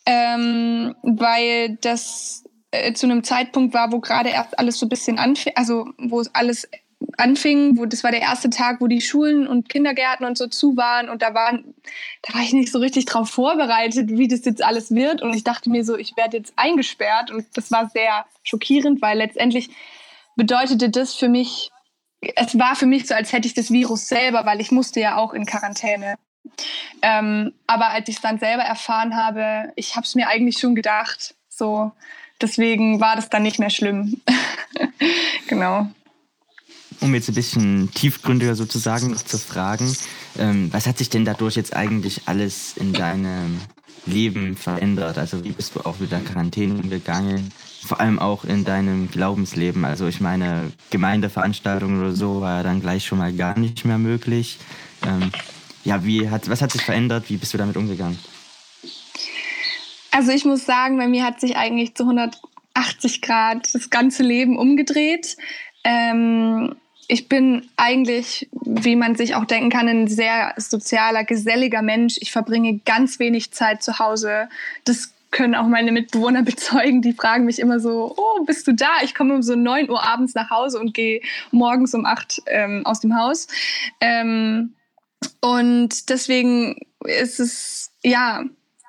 ähm, 0.05 0.93
weil 1.01 1.77
das 1.79 2.43
äh, 2.71 2.91
zu 2.91 3.05
einem 3.05 3.23
Zeitpunkt 3.23 3.73
war, 3.73 3.93
wo 3.93 4.01
gerade 4.01 4.31
erst 4.31 4.59
alles 4.59 4.79
so 4.79 4.85
ein 4.85 4.89
bisschen 4.89 5.17
anfing, 5.17 5.53
also 5.55 5.87
wo 5.97 6.21
alles 6.33 6.67
anfing, 7.15 7.77
wo 7.77 7.85
das 7.85 8.03
war 8.03 8.11
der 8.11 8.19
erste 8.19 8.49
Tag, 8.49 8.81
wo 8.81 8.87
die 8.87 8.99
Schulen 8.99 9.47
und 9.47 9.69
Kindergärten 9.69 10.25
und 10.25 10.37
so 10.37 10.47
zu 10.47 10.75
waren 10.75 11.07
und 11.07 11.21
da 11.21 11.33
waren, 11.33 11.73
da 12.23 12.33
war 12.33 12.41
ich 12.41 12.51
nicht 12.51 12.73
so 12.73 12.79
richtig 12.79 13.05
drauf 13.05 13.29
vorbereitet, 13.29 14.09
wie 14.09 14.27
das 14.27 14.43
jetzt 14.43 14.61
alles 14.61 14.93
wird. 14.93 15.21
Und 15.21 15.33
ich 15.33 15.45
dachte 15.45 15.69
mir 15.69 15.85
so, 15.85 15.95
ich 15.95 16.17
werde 16.17 16.35
jetzt 16.35 16.51
eingesperrt. 16.57 17.31
Und 17.31 17.45
das 17.53 17.71
war 17.71 17.89
sehr 17.91 18.25
schockierend, 18.43 19.01
weil 19.01 19.19
letztendlich 19.19 19.69
bedeutete 20.35 20.89
das 20.89 21.15
für 21.15 21.29
mich 21.29 21.71
es 22.35 22.57
war 22.57 22.75
für 22.75 22.85
mich 22.85 23.07
so, 23.07 23.13
als 23.13 23.33
hätte 23.33 23.47
ich 23.47 23.53
das 23.53 23.71
Virus 23.71 24.07
selber, 24.07 24.45
weil 24.45 24.61
ich 24.61 24.71
musste 24.71 24.99
ja 24.99 25.17
auch 25.17 25.33
in 25.33 25.45
Quarantäne. 25.45 26.15
Ähm, 27.01 27.53
aber 27.67 27.89
als 27.89 28.07
ich 28.07 28.15
es 28.15 28.21
dann 28.21 28.39
selber 28.39 28.63
erfahren 28.63 29.15
habe, 29.15 29.71
ich 29.75 29.95
habe 29.95 30.05
es 30.05 30.15
mir 30.15 30.27
eigentlich 30.27 30.57
schon 30.57 30.75
gedacht. 30.75 31.35
So, 31.49 31.91
deswegen 32.41 32.99
war 32.99 33.15
das 33.15 33.29
dann 33.29 33.43
nicht 33.43 33.59
mehr 33.59 33.69
schlimm. 33.69 34.21
genau. 35.47 35.87
um 37.01 37.13
jetzt 37.13 37.29
ein 37.29 37.35
bisschen 37.35 37.91
tiefgründiger 37.93 38.55
sozusagen 38.55 39.15
zu 39.15 39.37
fragen, 39.37 39.95
ähm, 40.37 40.71
was 40.71 40.87
hat 40.87 40.97
sich 40.97 41.09
denn 41.09 41.25
dadurch 41.25 41.55
jetzt 41.55 41.75
eigentlich 41.75 42.21
alles 42.25 42.77
in 42.77 42.93
deinem 42.93 43.59
Leben 44.05 44.55
verändert? 44.55 45.17
Also 45.17 45.43
wie 45.43 45.51
bist 45.51 45.75
du 45.75 45.81
auch 45.81 45.99
mit 45.99 46.11
der 46.11 46.21
Quarantäne 46.21 46.75
umgegangen? 46.75 47.51
Vor 47.85 47.99
allem 47.99 48.19
auch 48.19 48.43
in 48.43 48.65
deinem 48.65 49.09
Glaubensleben. 49.11 49.85
Also 49.85 50.07
ich 50.07 50.19
meine, 50.19 50.71
Gemeindeveranstaltungen 50.89 52.01
oder 52.01 52.13
so 52.13 52.41
war 52.41 52.63
dann 52.63 52.81
gleich 52.81 53.05
schon 53.05 53.19
mal 53.19 53.31
gar 53.31 53.57
nicht 53.59 53.85
mehr 53.85 53.99
möglich. 53.99 54.57
Ähm, 55.05 55.31
ja, 55.83 56.03
wie 56.03 56.29
hat, 56.29 56.49
was 56.49 56.61
hat 56.61 56.71
sich 56.71 56.81
verändert? 56.81 57.25
Wie 57.29 57.37
bist 57.37 57.53
du 57.53 57.57
damit 57.57 57.77
umgegangen? 57.77 58.17
Also 60.11 60.31
ich 60.31 60.45
muss 60.45 60.65
sagen, 60.65 60.97
bei 60.97 61.07
mir 61.07 61.23
hat 61.23 61.39
sich 61.39 61.57
eigentlich 61.57 61.93
zu 61.93 62.03
180 62.03 63.21
Grad 63.21 63.73
das 63.73 63.89
ganze 63.89 64.23
Leben 64.23 64.57
umgedreht. 64.57 65.37
Ähm, 65.83 66.75
ich 67.07 67.29
bin 67.29 67.69
eigentlich, 67.77 68.49
wie 68.61 68.95
man 68.95 69.15
sich 69.15 69.35
auch 69.35 69.45
denken 69.45 69.69
kann, 69.69 69.87
ein 69.87 70.07
sehr 70.07 70.53
sozialer, 70.57 71.23
geselliger 71.23 71.81
Mensch. 71.81 72.15
Ich 72.19 72.31
verbringe 72.31 72.79
ganz 72.85 73.19
wenig 73.19 73.51
Zeit 73.51 73.83
zu 73.83 73.99
Hause. 73.99 74.49
Das 74.85 75.11
können 75.31 75.55
auch 75.55 75.67
meine 75.67 75.91
Mitbewohner 75.91 76.41
bezeugen. 76.43 77.01
Die 77.01 77.13
fragen 77.13 77.45
mich 77.45 77.59
immer 77.59 77.79
so, 77.79 78.13
oh, 78.17 78.43
bist 78.43 78.67
du 78.67 78.73
da? 78.73 79.01
Ich 79.03 79.15
komme 79.15 79.33
um 79.35 79.41
so 79.41 79.55
9 79.55 79.89
Uhr 79.89 80.03
abends 80.03 80.35
nach 80.35 80.49
Hause 80.49 80.79
und 80.79 80.93
gehe 80.93 81.21
morgens 81.51 81.93
um 81.93 82.05
8 82.05 82.43
ähm, 82.47 82.85
aus 82.85 82.99
dem 82.99 83.17
Haus. 83.17 83.47
Ähm, 84.01 84.73
und 85.41 86.09
deswegen 86.09 86.79
ist 87.03 87.39
es, 87.39 87.91
ja, 88.03 88.43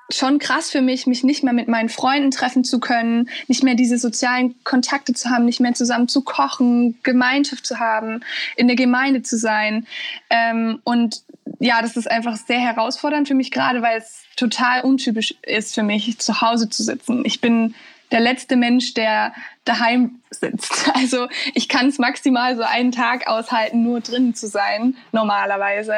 schon 0.09 0.39
krass 0.39 0.71
für 0.71 0.81
mich, 0.81 1.05
mich 1.05 1.23
nicht 1.23 1.43
mehr 1.43 1.53
mit 1.53 1.67
meinen 1.67 1.89
Freunden 1.89 2.31
treffen 2.31 2.63
zu 2.63 2.79
können, 2.79 3.29
nicht 3.47 3.63
mehr 3.63 3.75
diese 3.75 3.97
sozialen 3.97 4.55
Kontakte 4.63 5.13
zu 5.13 5.29
haben, 5.29 5.45
nicht 5.45 5.59
mehr 5.59 5.73
zusammen 5.73 6.07
zu 6.07 6.21
kochen, 6.21 6.97
Gemeinschaft 7.03 7.65
zu 7.65 7.79
haben, 7.79 8.21
in 8.55 8.67
der 8.67 8.77
Gemeinde 8.77 9.21
zu 9.21 9.37
sein. 9.37 9.85
Ähm, 10.29 10.79
und 10.83 11.23
ja, 11.59 11.81
das 11.81 11.97
ist 11.97 12.09
einfach 12.09 12.37
sehr 12.37 12.59
herausfordernd 12.59 13.27
für 13.27 13.35
mich 13.35 13.51
gerade, 13.51 13.81
weil 13.81 13.97
es 13.97 14.23
total 14.37 14.81
untypisch 14.81 15.35
ist 15.41 15.75
für 15.75 15.83
mich, 15.83 16.17
zu 16.19 16.39
Hause 16.41 16.69
zu 16.69 16.83
sitzen. 16.83 17.25
Ich 17.25 17.41
bin 17.41 17.75
der 18.11 18.21
letzte 18.21 18.55
Mensch, 18.55 18.93
der 18.93 19.33
daheim 19.65 20.21
sitzt. 20.29 20.89
Also 20.93 21.27
ich 21.53 21.67
kann 21.67 21.87
es 21.87 21.99
maximal 21.99 22.55
so 22.55 22.63
einen 22.63 22.91
Tag 22.91 23.27
aushalten, 23.27 23.83
nur 23.83 23.99
drinnen 23.99 24.33
zu 24.33 24.47
sein, 24.47 24.95
normalerweise. 25.11 25.95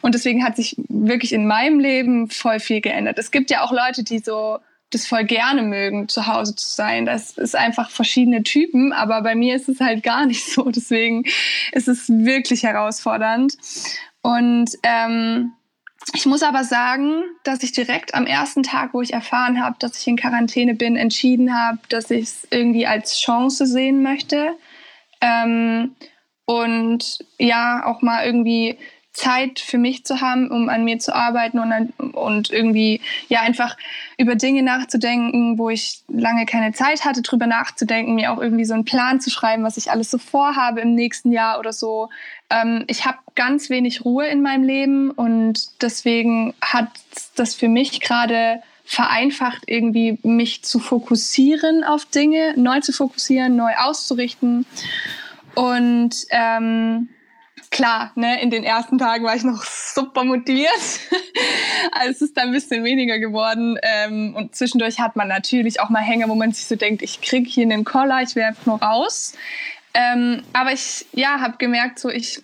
Und 0.00 0.14
deswegen 0.14 0.44
hat 0.44 0.56
sich 0.56 0.76
wirklich 0.88 1.32
in 1.32 1.46
meinem 1.46 1.80
Leben 1.80 2.30
voll 2.30 2.60
viel 2.60 2.80
geändert. 2.80 3.18
Es 3.18 3.30
gibt 3.30 3.50
ja 3.50 3.62
auch 3.62 3.72
Leute, 3.72 4.04
die 4.04 4.20
so 4.20 4.58
das 4.90 5.06
voll 5.06 5.24
gerne 5.24 5.62
mögen, 5.62 6.08
zu 6.08 6.26
Hause 6.26 6.56
zu 6.56 6.68
sein. 6.68 7.06
Das 7.06 7.38
ist 7.38 7.54
einfach 7.54 7.90
verschiedene 7.90 8.42
Typen, 8.42 8.92
aber 8.92 9.22
bei 9.22 9.34
mir 9.34 9.54
ist 9.54 9.68
es 9.68 9.80
halt 9.80 10.02
gar 10.02 10.26
nicht 10.26 10.44
so. 10.44 10.70
Deswegen 10.70 11.24
ist 11.72 11.88
es 11.88 12.08
wirklich 12.08 12.64
herausfordernd. 12.64 13.56
Und 14.22 14.70
ähm, 14.82 15.52
ich 16.14 16.26
muss 16.26 16.42
aber 16.42 16.64
sagen, 16.64 17.22
dass 17.44 17.62
ich 17.62 17.72
direkt 17.72 18.14
am 18.14 18.26
ersten 18.26 18.62
Tag, 18.62 18.94
wo 18.94 19.00
ich 19.00 19.12
erfahren 19.12 19.62
habe, 19.62 19.76
dass 19.78 19.98
ich 19.98 20.06
in 20.06 20.16
Quarantäne 20.16 20.74
bin, 20.74 20.96
entschieden 20.96 21.54
habe, 21.56 21.78
dass 21.88 22.10
ich 22.10 22.24
es 22.24 22.48
irgendwie 22.50 22.86
als 22.86 23.18
Chance 23.18 23.66
sehen 23.66 24.02
möchte. 24.02 24.56
Ähm, 25.20 25.94
und 26.46 27.18
ja, 27.38 27.86
auch 27.86 28.02
mal 28.02 28.24
irgendwie 28.24 28.78
Zeit 29.20 29.60
für 29.60 29.76
mich 29.76 30.04
zu 30.04 30.22
haben, 30.22 30.50
um 30.50 30.70
an 30.70 30.82
mir 30.82 30.98
zu 30.98 31.14
arbeiten 31.14 31.58
und, 31.58 32.14
und 32.14 32.50
irgendwie 32.50 33.02
ja 33.28 33.42
einfach 33.42 33.76
über 34.16 34.34
Dinge 34.34 34.62
nachzudenken, 34.62 35.58
wo 35.58 35.68
ich 35.68 36.00
lange 36.08 36.46
keine 36.46 36.72
Zeit 36.72 37.04
hatte, 37.04 37.20
drüber 37.20 37.46
nachzudenken, 37.46 38.14
mir 38.14 38.32
auch 38.32 38.40
irgendwie 38.40 38.64
so 38.64 38.72
einen 38.72 38.86
Plan 38.86 39.20
zu 39.20 39.28
schreiben, 39.28 39.62
was 39.62 39.76
ich 39.76 39.90
alles 39.90 40.10
so 40.10 40.16
vorhabe 40.16 40.80
im 40.80 40.94
nächsten 40.94 41.32
Jahr 41.32 41.58
oder 41.58 41.74
so. 41.74 42.08
Ähm, 42.48 42.84
ich 42.86 43.04
habe 43.04 43.18
ganz 43.34 43.68
wenig 43.68 44.06
Ruhe 44.06 44.26
in 44.26 44.40
meinem 44.40 44.64
Leben 44.64 45.10
und 45.10 45.82
deswegen 45.82 46.54
hat 46.62 46.88
das 47.36 47.54
für 47.54 47.68
mich 47.68 48.00
gerade 48.00 48.62
vereinfacht, 48.86 49.64
irgendwie 49.66 50.18
mich 50.22 50.64
zu 50.64 50.78
fokussieren 50.78 51.84
auf 51.84 52.06
Dinge, 52.06 52.54
neu 52.56 52.80
zu 52.80 52.92
fokussieren, 52.92 53.54
neu 53.54 53.72
auszurichten 53.76 54.64
und 55.54 56.10
ähm, 56.30 57.10
klar, 57.70 58.12
ne, 58.14 58.42
in 58.42 58.50
den 58.50 58.64
ersten 58.64 58.98
Tagen 58.98 59.24
war 59.24 59.34
ich 59.34 59.44
noch 59.44 59.62
super 59.64 60.24
motiviert. 60.24 60.70
also 61.92 62.10
es 62.10 62.22
ist 62.22 62.36
dann 62.36 62.48
ein 62.48 62.52
bisschen 62.52 62.84
weniger 62.84 63.18
geworden. 63.18 63.78
Ähm, 63.82 64.34
und 64.36 64.54
zwischendurch 64.54 65.00
hat 65.00 65.16
man 65.16 65.28
natürlich 65.28 65.80
auch 65.80 65.88
mal 65.88 66.02
Hänge, 66.02 66.28
wo 66.28 66.34
man 66.34 66.52
sich 66.52 66.66
so 66.66 66.76
denkt, 66.76 67.02
ich 67.02 67.20
krieg 67.20 67.46
hier 67.46 67.64
einen 67.64 67.84
Collar, 67.84 68.22
ich 68.22 68.36
einfach 68.36 68.66
nur 68.66 68.82
raus. 68.82 69.34
Ähm, 69.94 70.42
aber 70.52 70.72
ich 70.72 71.06
ja, 71.12 71.40
habe 71.40 71.56
gemerkt, 71.58 71.98
so 71.98 72.08
ich 72.08 72.42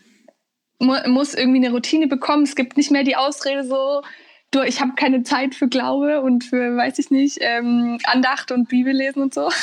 mu 0.78 0.94
muss 1.06 1.34
irgendwie 1.34 1.64
eine 1.64 1.70
Routine 1.70 2.06
bekommen. 2.06 2.44
Es 2.44 2.54
gibt 2.54 2.76
nicht 2.76 2.90
mehr 2.90 3.04
die 3.04 3.16
Ausrede 3.16 3.64
so, 3.64 4.02
du, 4.50 4.62
ich 4.62 4.80
habe 4.80 4.92
keine 4.94 5.22
Zeit 5.22 5.54
für 5.54 5.68
Glaube 5.68 6.20
und 6.20 6.44
für, 6.44 6.76
weiß 6.76 6.98
ich 6.98 7.10
nicht, 7.10 7.38
ähm, 7.40 7.98
Andacht 8.04 8.52
und 8.52 8.68
Bibellesen 8.68 9.22
und 9.22 9.34
so. 9.34 9.50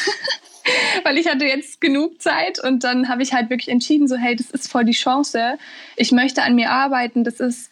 weil 1.03 1.17
ich 1.17 1.27
hatte 1.27 1.46
jetzt 1.46 1.82
genug 1.82 2.22
Zeit 2.22 2.63
und 2.63 2.84
dann 2.84 3.10
habe 3.10 3.24
ich 3.24 3.34
halt 3.34 3.50
wirklich 3.50 3.70
entschieden, 3.70 4.08
so 4.08 4.15
hey, 4.15 4.36
das 4.36 4.50
ist 4.51 4.72
voll 4.72 4.86
die 4.86 4.93
Chance. 4.93 5.58
Ich 5.96 6.12
möchte 6.12 6.43
an 6.43 6.55
mir 6.55 6.72
arbeiten. 6.72 7.24
Das 7.24 7.39
ist 7.39 7.70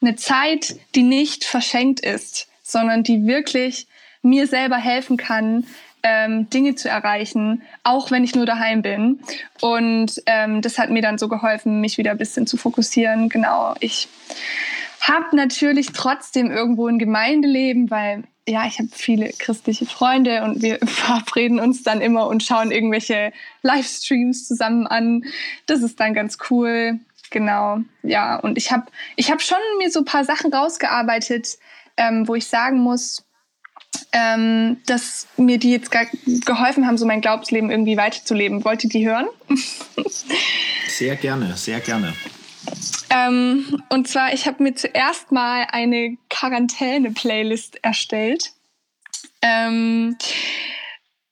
eine 0.00 0.16
Zeit, 0.16 0.76
die 0.94 1.02
nicht 1.02 1.44
verschenkt 1.44 2.00
ist, 2.00 2.48
sondern 2.62 3.02
die 3.02 3.26
wirklich 3.26 3.86
mir 4.22 4.46
selber 4.46 4.76
helfen 4.76 5.16
kann, 5.16 5.66
ähm, 6.02 6.50
Dinge 6.50 6.74
zu 6.74 6.88
erreichen, 6.88 7.62
auch 7.84 8.10
wenn 8.10 8.24
ich 8.24 8.34
nur 8.34 8.46
daheim 8.46 8.82
bin. 8.82 9.20
Und 9.60 10.20
ähm, 10.26 10.60
das 10.60 10.78
hat 10.78 10.90
mir 10.90 11.02
dann 11.02 11.18
so 11.18 11.28
geholfen, 11.28 11.80
mich 11.80 11.98
wieder 11.98 12.12
ein 12.12 12.18
bisschen 12.18 12.46
zu 12.46 12.56
fokussieren. 12.56 13.28
Genau, 13.28 13.74
ich 13.80 14.08
habe 15.00 15.36
natürlich 15.36 15.92
trotzdem 15.92 16.50
irgendwo 16.50 16.86
ein 16.86 16.98
Gemeindeleben, 16.98 17.90
weil 17.90 18.24
ja, 18.48 18.66
ich 18.66 18.78
habe 18.78 18.88
viele 18.92 19.30
christliche 19.30 19.86
Freunde 19.86 20.42
und 20.42 20.62
wir 20.62 20.78
verabreden 20.84 21.60
uns 21.60 21.82
dann 21.82 22.00
immer 22.00 22.26
und 22.26 22.42
schauen 22.42 22.70
irgendwelche 22.70 23.32
Livestreams 23.62 24.46
zusammen 24.46 24.86
an. 24.86 25.24
Das 25.66 25.82
ist 25.82 26.00
dann 26.00 26.14
ganz 26.14 26.38
cool. 26.50 26.98
Genau, 27.30 27.78
ja. 28.02 28.36
Und 28.36 28.58
ich 28.58 28.72
habe 28.72 28.86
ich 29.16 29.30
hab 29.30 29.40
schon 29.40 29.58
mir 29.78 29.90
so 29.90 30.00
ein 30.00 30.04
paar 30.04 30.24
Sachen 30.24 30.52
rausgearbeitet, 30.52 31.58
ähm, 31.96 32.28
wo 32.28 32.34
ich 32.34 32.46
sagen 32.46 32.78
muss, 32.78 33.24
ähm, 34.12 34.78
dass 34.86 35.26
mir 35.36 35.58
die 35.58 35.70
jetzt 35.70 35.90
geholfen 35.90 36.86
haben, 36.86 36.98
so 36.98 37.06
mein 37.06 37.20
Glaubensleben 37.20 37.70
irgendwie 37.70 37.96
weiterzuleben. 37.96 38.64
Wollt 38.64 38.84
ihr 38.84 38.90
die 38.90 39.08
hören? 39.08 39.26
sehr 40.88 41.16
gerne, 41.16 41.56
sehr 41.56 41.80
gerne. 41.80 42.12
Ähm, 43.10 43.82
und 43.90 44.08
zwar, 44.08 44.32
ich 44.32 44.46
habe 44.46 44.62
mir 44.62 44.74
zuerst 44.74 45.32
mal 45.32 45.66
eine 45.70 46.16
Quarantäne-Playlist 46.30 47.84
erstellt 47.84 48.52
ähm, 49.42 50.16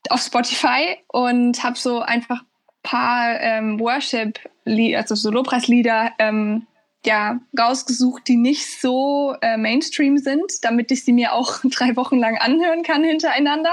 auf 0.09 0.21
Spotify 0.21 0.99
und 1.09 1.63
habe 1.63 1.79
so 1.79 2.01
einfach 2.01 2.41
ein 2.41 2.83
paar 2.83 3.41
ähm, 3.41 3.81
Worship, 3.81 4.39
also 4.67 5.15
so 5.15 5.31
Lobpreislieder 5.31 6.13
ähm, 6.19 6.67
ja, 7.05 7.41
rausgesucht, 7.59 8.29
die 8.29 8.37
nicht 8.37 8.81
so 8.81 9.35
äh, 9.41 9.57
Mainstream 9.57 10.19
sind, 10.19 10.53
damit 10.63 10.91
ich 10.91 11.05
sie 11.05 11.13
mir 11.13 11.33
auch 11.33 11.61
drei 11.65 11.97
Wochen 11.97 12.19
lang 12.19 12.37
anhören 12.39 12.83
kann 12.83 13.05
hintereinander. 13.05 13.73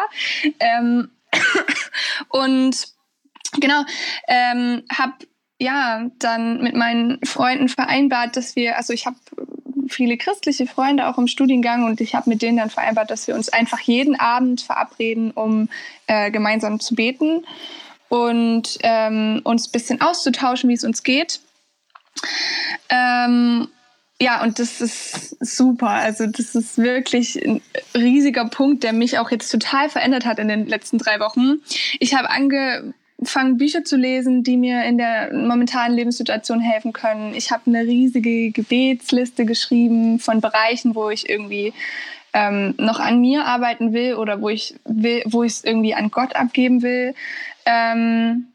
Ähm, 0.59 1.09
und 2.29 2.87
genau, 3.59 3.83
ähm, 4.27 4.83
habe 4.91 5.13
ja, 5.59 6.09
dann 6.19 6.61
mit 6.61 6.75
meinen 6.75 7.19
Freunden 7.25 7.67
vereinbart, 7.67 8.37
dass 8.37 8.55
wir, 8.55 8.77
also 8.77 8.93
ich 8.93 9.05
habe 9.05 9.17
viele 9.89 10.17
christliche 10.17 10.67
Freunde 10.67 11.07
auch 11.07 11.17
im 11.17 11.27
Studiengang 11.27 11.85
und 11.85 12.01
ich 12.01 12.13
habe 12.13 12.29
mit 12.29 12.41
denen 12.41 12.57
dann 12.57 12.69
vereinbart, 12.69 13.09
dass 13.09 13.27
wir 13.27 13.35
uns 13.35 13.49
einfach 13.49 13.79
jeden 13.79 14.19
Abend 14.19 14.61
verabreden, 14.61 15.31
um 15.31 15.69
äh, 16.07 16.29
gemeinsam 16.29 16.79
zu 16.79 16.93
beten 16.93 17.45
und 18.09 18.77
ähm, 18.83 19.41
uns 19.43 19.67
ein 19.67 19.71
bisschen 19.71 20.01
auszutauschen, 20.01 20.69
wie 20.69 20.73
es 20.73 20.83
uns 20.83 21.03
geht. 21.03 21.39
Ähm, 22.89 23.67
ja, 24.19 24.41
und 24.41 24.59
das 24.59 24.81
ist 24.81 25.37
super. 25.39 25.89
Also 25.89 26.25
das 26.25 26.55
ist 26.55 26.77
wirklich 26.77 27.35
ein 27.43 27.61
riesiger 27.93 28.45
Punkt, 28.45 28.83
der 28.83 28.93
mich 28.93 29.19
auch 29.19 29.29
jetzt 29.29 29.49
total 29.49 29.89
verändert 29.89 30.25
hat 30.25 30.39
in 30.39 30.47
den 30.47 30.67
letzten 30.67 30.97
drei 30.97 31.19
Wochen. 31.19 31.61
Ich 31.99 32.15
habe 32.15 32.29
ange 32.29 32.93
fange 33.23 33.55
Bücher 33.55 33.83
zu 33.83 33.97
lesen, 33.97 34.43
die 34.43 34.57
mir 34.57 34.83
in 34.83 34.97
der 34.97 35.33
momentanen 35.33 35.95
Lebenssituation 35.95 36.59
helfen 36.59 36.93
können. 36.93 37.33
Ich 37.33 37.51
habe 37.51 37.63
eine 37.67 37.81
riesige 37.81 38.51
Gebetsliste 38.51 39.45
geschrieben 39.45 40.19
von 40.19 40.41
Bereichen, 40.41 40.93
wo 40.95 41.09
ich 41.09 41.27
irgendwie 41.27 41.73
ähm, 42.33 42.75
noch 42.77 42.99
an 42.99 43.19
mir 43.19 43.45
arbeiten 43.45 43.93
will 43.93 44.15
oder 44.15 44.41
wo 44.41 44.49
ich 44.49 44.75
will, 44.85 45.23
wo 45.25 45.43
ich 45.43 45.53
es 45.53 45.63
irgendwie 45.63 45.95
an 45.95 46.11
Gott 46.11 46.35
abgeben 46.35 46.83
will 46.83 47.15
ähm, 47.65 48.47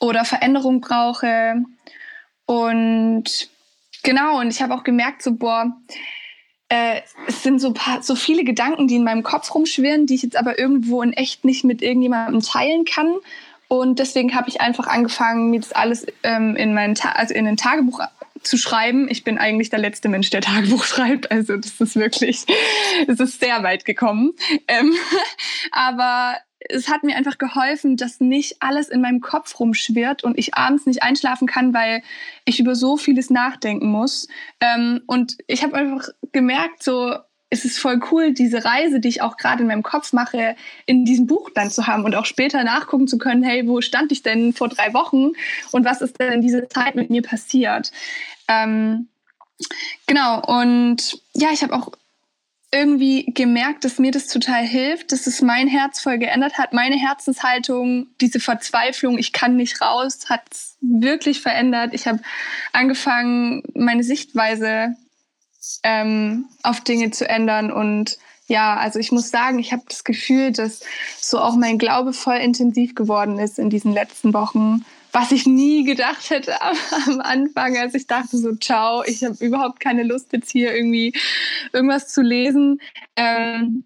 oder 0.00 0.24
Veränderung 0.24 0.80
brauche. 0.80 1.62
Und 2.44 3.48
genau, 4.02 4.40
und 4.40 4.48
ich 4.48 4.60
habe 4.60 4.74
auch 4.74 4.84
gemerkt, 4.84 5.22
so 5.22 5.32
boah, 5.32 5.74
äh, 6.68 7.00
es 7.26 7.42
sind 7.42 7.60
so, 7.60 7.72
paar, 7.72 8.02
so 8.02 8.14
viele 8.14 8.44
Gedanken, 8.44 8.88
die 8.88 8.96
in 8.96 9.04
meinem 9.04 9.22
Kopf 9.22 9.54
rumschwirren, 9.54 10.06
die 10.06 10.14
ich 10.14 10.22
jetzt 10.22 10.36
aber 10.36 10.58
irgendwo 10.58 11.00
in 11.02 11.14
echt 11.14 11.44
nicht 11.44 11.64
mit 11.64 11.80
irgendjemandem 11.80 12.42
teilen 12.42 12.84
kann. 12.84 13.14
Und 13.68 13.98
deswegen 13.98 14.34
habe 14.34 14.48
ich 14.48 14.60
einfach 14.60 14.86
angefangen, 14.86 15.50
mir 15.50 15.60
das 15.60 15.72
alles 15.72 16.06
ähm, 16.22 16.56
in, 16.56 16.72
mein 16.74 16.98
also 17.14 17.34
in 17.34 17.46
ein 17.46 17.58
Tagebuch 17.58 18.00
zu 18.42 18.56
schreiben. 18.56 19.08
Ich 19.10 19.24
bin 19.24 19.38
eigentlich 19.38 19.70
der 19.70 19.78
letzte 19.78 20.08
Mensch, 20.08 20.30
der 20.30 20.40
Tagebuch 20.40 20.84
schreibt. 20.86 21.30
Also 21.30 21.56
das 21.56 21.80
ist 21.80 21.96
wirklich, 21.96 22.46
es 23.06 23.20
ist 23.20 23.40
sehr 23.40 23.62
weit 23.62 23.84
gekommen. 23.84 24.32
Ähm, 24.66 24.94
aber 25.72 26.36
es 26.60 26.88
hat 26.88 27.04
mir 27.04 27.16
einfach 27.16 27.38
geholfen, 27.38 27.96
dass 27.96 28.20
nicht 28.20 28.56
alles 28.60 28.88
in 28.88 29.00
meinem 29.00 29.20
Kopf 29.20 29.58
rumschwirrt 29.60 30.24
und 30.24 30.38
ich 30.38 30.54
abends 30.54 30.86
nicht 30.86 31.02
einschlafen 31.02 31.46
kann, 31.46 31.72
weil 31.72 32.02
ich 32.44 32.58
über 32.58 32.74
so 32.74 32.96
vieles 32.96 33.30
nachdenken 33.30 33.90
muss. 33.90 34.28
Ähm, 34.60 35.02
und 35.06 35.38
ich 35.46 35.62
habe 35.62 35.76
einfach 35.76 36.08
gemerkt, 36.32 36.82
so 36.82 37.16
es 37.50 37.64
ist 37.64 37.78
voll 37.78 38.00
cool, 38.10 38.32
diese 38.32 38.64
Reise, 38.64 39.00
die 39.00 39.08
ich 39.08 39.22
auch 39.22 39.36
gerade 39.36 39.62
in 39.62 39.68
meinem 39.68 39.82
Kopf 39.82 40.12
mache, 40.12 40.54
in 40.86 41.04
diesem 41.04 41.26
Buch 41.26 41.50
dann 41.54 41.70
zu 41.70 41.86
haben 41.86 42.04
und 42.04 42.14
auch 42.14 42.26
später 42.26 42.62
nachgucken 42.62 43.08
zu 43.08 43.18
können, 43.18 43.42
hey, 43.42 43.66
wo 43.66 43.80
stand 43.80 44.12
ich 44.12 44.22
denn 44.22 44.52
vor 44.52 44.68
drei 44.68 44.92
Wochen 44.92 45.32
und 45.72 45.84
was 45.84 46.02
ist 46.02 46.20
denn 46.20 46.32
in 46.32 46.42
dieser 46.42 46.68
Zeit 46.68 46.94
mit 46.94 47.10
mir 47.10 47.22
passiert? 47.22 47.90
Ähm, 48.48 49.08
genau, 50.06 50.42
und 50.44 51.20
ja, 51.34 51.48
ich 51.52 51.62
habe 51.62 51.74
auch 51.74 51.92
irgendwie 52.70 53.24
gemerkt, 53.32 53.84
dass 53.84 53.98
mir 53.98 54.10
das 54.10 54.26
total 54.26 54.62
hilft, 54.62 55.12
dass 55.12 55.26
es 55.26 55.40
mein 55.40 55.68
Herz 55.68 56.00
voll 56.00 56.18
geändert 56.18 56.58
hat. 56.58 56.74
Meine 56.74 56.96
Herzenshaltung, 56.96 58.08
diese 58.20 58.40
Verzweiflung, 58.40 59.16
ich 59.16 59.32
kann 59.32 59.56
nicht 59.56 59.80
raus, 59.80 60.28
hat 60.28 60.42
wirklich 60.82 61.40
verändert. 61.40 61.94
Ich 61.94 62.06
habe 62.06 62.20
angefangen, 62.74 63.62
meine 63.74 64.02
Sichtweise 64.02 64.96
ähm, 65.82 66.46
auf 66.62 66.80
Dinge 66.80 67.10
zu 67.10 67.28
ändern. 67.28 67.70
Und 67.72 68.18
ja, 68.46 68.76
also 68.76 68.98
ich 68.98 69.12
muss 69.12 69.30
sagen, 69.30 69.58
ich 69.58 69.72
habe 69.72 69.82
das 69.88 70.04
Gefühl, 70.04 70.52
dass 70.52 70.80
so 71.20 71.38
auch 71.38 71.56
mein 71.56 71.78
Glaube 71.78 72.12
voll 72.12 72.36
intensiv 72.36 72.94
geworden 72.94 73.38
ist 73.38 73.58
in 73.58 73.70
diesen 73.70 73.92
letzten 73.92 74.32
Wochen 74.34 74.84
was 75.12 75.32
ich 75.32 75.46
nie 75.46 75.84
gedacht 75.84 76.30
hätte 76.30 76.60
am, 76.60 77.20
Anfang, 77.20 77.76
als 77.76 77.94
ich 77.94 78.06
dachte 78.06 78.36
so, 78.36 78.54
ciao, 78.54 79.02
ich 79.04 79.24
habe 79.24 79.36
überhaupt 79.44 79.80
keine 79.80 80.02
Lust 80.02 80.32
jetzt 80.32 80.50
hier 80.50 80.74
irgendwie 80.74 81.12
irgendwas 81.72 82.08
zu 82.08 82.22
lesen 82.22 82.80
ähm, 83.16 83.84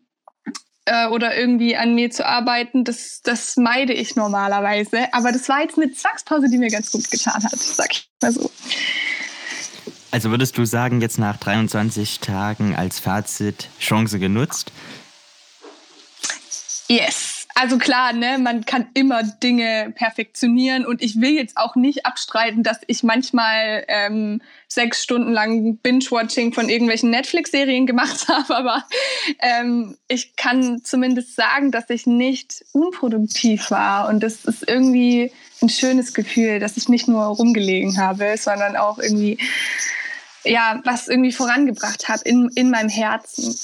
äh, 0.85 1.07
oder 1.09 1.37
irgendwie 1.37 1.77
an 1.77 1.95
mir 1.95 2.11
zu 2.11 2.27
arbeiten. 2.27 2.85
Das, 2.85 3.21
das 3.23 3.57
meide 3.57 3.93
ich 3.93 4.17
normalerweise. 4.17 5.13
Aber 5.13 5.33
das 5.33 5.49
war 5.49 5.63
jetzt 5.63 5.79
eine 5.79 5.93
Zwangspause, 5.93 6.49
die 6.49 6.59
mir 6.59 6.71
ganz 6.71 6.91
gut 6.91 7.11
getan 7.11 7.43
hat, 7.45 7.59
sag 7.59 7.93
ich 7.93 8.11
mal 8.21 8.33
so. 8.33 8.51
Also 10.13 10.31
würdest 10.31 10.57
du 10.57 10.65
sagen, 10.65 11.01
jetzt 11.01 11.19
nach 11.19 11.39
23 11.39 12.21
Tagen 12.21 12.77
als 12.77 13.01
Fazit 13.01 13.69
Chance 13.81 14.19
genutzt? 14.19 14.71
Yes 16.89 17.43
also 17.55 17.79
klar, 17.79 18.13
ne, 18.13 18.39
man 18.39 18.65
kann 18.65 18.89
immer 18.95 19.23
Dinge 19.23 19.93
perfektionieren 19.95 20.87
und 20.87 21.03
ich 21.03 21.21
will 21.21 21.33
jetzt 21.33 21.57
auch 21.57 21.77
nicht 21.77 22.07
abstreiten, 22.07 22.63
dass 22.63 22.79
ich 22.87 23.03
manchmal 23.03 23.85
ähm, 23.89 24.41
sechs 24.69 25.03
Stunden 25.03 25.33
lang 25.33 25.77
Binge-Watching 25.77 26.53
von 26.53 26.69
irgendwelchen 26.69 27.11
Netflix-Serien 27.11 27.87
gemacht 27.87 28.27
habe, 28.29 28.57
aber 28.57 28.85
ähm, 29.41 29.97
ich 30.09 30.37
kann 30.37 30.83
zumindest 30.83 31.37
sagen, 31.37 31.71
dass 31.71 31.91
ich 31.91 32.07
nicht 32.07 32.65
unproduktiv 32.73 33.71
war 33.71 34.09
und 34.09 34.23
das 34.23 34.45
ist 34.45 34.69
irgendwie 34.69 35.33
ein 35.61 35.69
schönes 35.69 36.15
Gefühl, 36.15 36.59
dass 36.59 36.77
ich 36.77 36.89
nicht 36.89 37.07
nur 37.07 37.25
rumgelegen 37.25 37.99
habe, 37.99 38.35
sondern 38.39 38.77
auch 38.77 38.99
irgendwie 38.99 39.39
ja 40.45 40.81
was 40.85 41.09
irgendwie 41.09 41.33
vorangebracht 41.33 42.09
habe 42.09 42.23
in, 42.25 42.49
in 42.55 42.71
meinem 42.71 42.89
Herzen. 42.89 43.57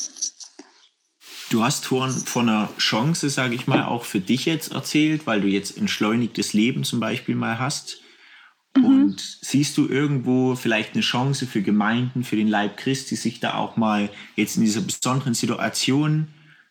Du 1.51 1.65
hast 1.65 1.87
von, 1.87 2.11
von 2.11 2.49
einer 2.49 2.69
Chance, 2.77 3.31
sage 3.31 3.55
ich 3.55 3.67
mal, 3.67 3.85
auch 3.85 4.05
für 4.05 4.21
dich 4.21 4.45
jetzt 4.45 4.73
erzählt, 4.73 5.27
weil 5.27 5.41
du 5.41 5.49
jetzt 5.49 5.79
entschleunigtes 5.79 6.53
Leben 6.53 6.85
zum 6.85 7.01
Beispiel 7.01 7.35
mal 7.35 7.59
hast. 7.59 8.03
Mhm. 8.77 8.85
Und 8.85 9.39
siehst 9.41 9.79
du 9.79 9.89
irgendwo 9.89 10.57
vielleicht 10.57 10.93
eine 10.93 11.03
Chance 11.03 11.47
für 11.47 11.63
Gemeinden, 11.63 12.23
für 12.23 12.37
den 12.37 12.49
Leib 12.49 12.77
Christi, 12.77 13.17
sich 13.17 13.41
da 13.41 13.55
auch 13.55 13.77
mal 13.77 14.11
jetzt 14.37 14.57
in 14.57 14.65
dieser 14.65 14.83
besonderen 14.83 15.35
Situation 15.35 16.29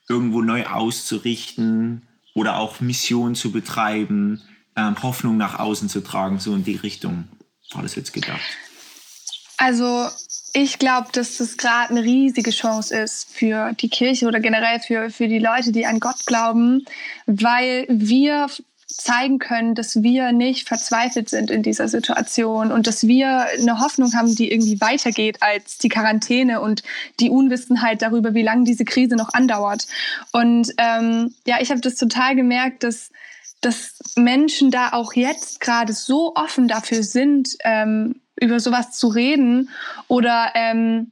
irgendwo 0.08 0.42
neu 0.42 0.66
auszurichten 0.66 2.08
oder 2.36 2.58
auch 2.58 2.80
Mission 2.80 3.34
zu 3.34 3.52
betreiben, 3.52 4.44
ähm, 4.76 5.02
Hoffnung 5.02 5.38
nach 5.38 5.58
außen 5.58 5.90
zu 5.90 6.02
tragen, 6.02 6.40
so 6.40 6.54
in 6.54 6.64
die 6.64 6.76
Richtung? 6.76 7.28
War 7.72 7.82
das 7.82 7.96
jetzt 7.96 8.14
gedacht? 8.14 8.40
Also 9.58 10.08
ich 10.54 10.80
glaube, 10.80 11.10
dass 11.12 11.38
das 11.38 11.58
gerade 11.58 11.90
eine 11.90 12.04
riesige 12.04 12.52
Chance 12.52 12.96
ist 12.96 13.30
für 13.32 13.74
die 13.74 13.90
Kirche 13.90 14.28
oder 14.28 14.40
generell 14.40 14.80
für, 14.80 15.10
für 15.10 15.28
die 15.28 15.40
Leute, 15.40 15.72
die 15.72 15.86
an 15.86 16.00
Gott 16.00 16.26
glauben, 16.26 16.86
weil 17.26 17.86
wir 17.90 18.48
zeigen 18.88 19.38
können, 19.38 19.76
dass 19.76 20.02
wir 20.02 20.32
nicht 20.32 20.68
verzweifelt 20.68 21.30
sind 21.30 21.52
in 21.52 21.62
dieser 21.62 21.88
Situation 21.88 22.72
und 22.72 22.88
dass 22.88 23.06
wir 23.06 23.48
eine 23.60 23.80
Hoffnung 23.80 24.14
haben, 24.14 24.34
die 24.34 24.52
irgendwie 24.52 24.80
weitergeht 24.80 25.42
als 25.42 25.78
die 25.78 25.90
Quarantäne 25.90 26.62
und 26.62 26.84
die 27.20 27.30
Unwissenheit 27.30 28.02
darüber, 28.02 28.34
wie 28.34 28.44
lange 28.44 28.64
diese 28.64 28.86
Krise 28.86 29.16
noch 29.16 29.34
andauert. 29.34 29.88
Und 30.32 30.74
ähm, 30.78 31.34
ja, 31.46 31.58
ich 31.60 31.70
habe 31.70 31.82
das 31.82 31.96
total 31.96 32.36
gemerkt, 32.36 32.84
dass 32.84 33.12
dass 33.62 33.98
Menschen 34.16 34.70
da 34.70 34.94
auch 34.94 35.14
jetzt 35.14 35.60
gerade 35.60 35.92
so 35.92 36.36
offen 36.36 36.68
dafür 36.68 37.02
sind, 37.02 37.58
ähm, 37.64 38.22
über 38.40 38.60
sowas 38.60 38.92
zu 38.92 39.08
reden 39.08 39.70
oder 40.08 40.52
ähm, 40.56 41.12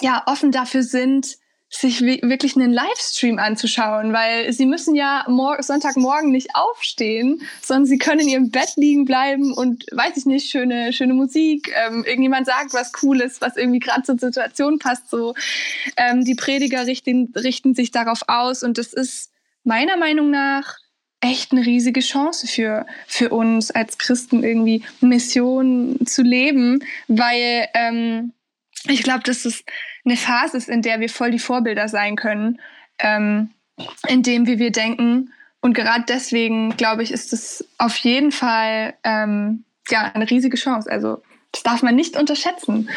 ja 0.00 0.22
offen 0.26 0.52
dafür 0.52 0.82
sind, 0.82 1.38
sich 1.74 2.02
wirklich 2.02 2.54
einen 2.54 2.72
Livestream 2.72 3.38
anzuschauen, 3.38 4.12
weil 4.12 4.52
sie 4.52 4.66
müssen 4.66 4.94
ja 4.94 5.24
Sonntagmorgen 5.60 6.30
nicht 6.30 6.54
aufstehen, 6.54 7.40
sondern 7.62 7.86
sie 7.86 7.96
können 7.96 8.20
in 8.20 8.28
ihrem 8.28 8.50
Bett 8.50 8.74
liegen 8.76 9.06
bleiben 9.06 9.54
und 9.54 9.86
weiß 9.90 10.18
ich 10.18 10.26
nicht, 10.26 10.50
schöne, 10.50 10.92
schöne 10.92 11.14
Musik, 11.14 11.72
ähm, 11.86 12.04
irgendjemand 12.04 12.46
sagt 12.46 12.74
was 12.74 12.92
Cooles, 12.92 13.40
was 13.40 13.56
irgendwie 13.56 13.78
gerade 13.78 14.02
zur 14.02 14.18
Situation 14.18 14.78
passt. 14.78 15.08
So, 15.08 15.34
ähm, 15.96 16.26
die 16.26 16.34
Prediger 16.34 16.86
richten, 16.86 17.32
richten 17.34 17.74
sich 17.74 17.90
darauf 17.90 18.20
aus 18.26 18.62
und 18.62 18.76
das 18.76 18.92
ist 18.92 19.30
meiner 19.64 19.96
Meinung 19.96 20.30
nach 20.30 20.76
echt 21.22 21.52
eine 21.52 21.64
riesige 21.64 22.00
Chance 22.00 22.46
für, 22.46 22.84
für 23.06 23.30
uns 23.30 23.70
als 23.70 23.96
Christen 23.96 24.42
irgendwie 24.42 24.84
Mission 25.00 25.96
zu 26.04 26.22
leben, 26.22 26.84
weil 27.08 27.68
ähm, 27.74 28.32
ich 28.88 29.02
glaube, 29.02 29.22
dass 29.24 29.44
es 29.44 29.64
eine 30.04 30.16
Phase 30.16 30.56
ist, 30.56 30.68
in 30.68 30.82
der 30.82 31.00
wir 31.00 31.08
voll 31.08 31.30
die 31.30 31.38
Vorbilder 31.38 31.88
sein 31.88 32.16
können, 32.16 32.60
ähm, 32.98 33.50
in 34.08 34.22
dem, 34.22 34.46
wie 34.46 34.58
wir 34.58 34.72
denken. 34.72 35.32
Und 35.60 35.74
gerade 35.74 36.04
deswegen, 36.08 36.76
glaube 36.76 37.04
ich, 37.04 37.12
ist 37.12 37.32
es 37.32 37.64
auf 37.78 37.96
jeden 37.98 38.32
Fall 38.32 38.94
ähm, 39.04 39.64
ja, 39.88 40.10
eine 40.12 40.28
riesige 40.28 40.56
Chance. 40.56 40.90
Also 40.90 41.22
das 41.52 41.62
darf 41.62 41.82
man 41.82 41.94
nicht 41.94 42.16
unterschätzen. 42.16 42.90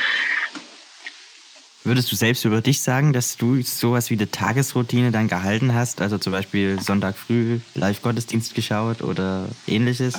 Würdest 1.86 2.12
du 2.12 2.16
selbst 2.16 2.44
über 2.46 2.62
dich 2.62 2.82
sagen, 2.82 3.14
dass 3.14 3.38
du 3.38 3.62
sowas 3.62 4.10
wie 4.10 4.16
eine 4.16 4.32
Tagesroutine 4.32 5.12
dann 5.12 5.28
gehalten 5.28 5.76
hast? 5.76 6.02
Also 6.02 6.18
zum 6.18 6.34
Beispiel 6.34 6.82
Sonntag 6.82 7.16
früh 7.16 7.60
Live-Gottesdienst 7.76 8.56
geschaut 8.56 9.04
oder 9.04 9.48
ähnliches? 9.68 10.16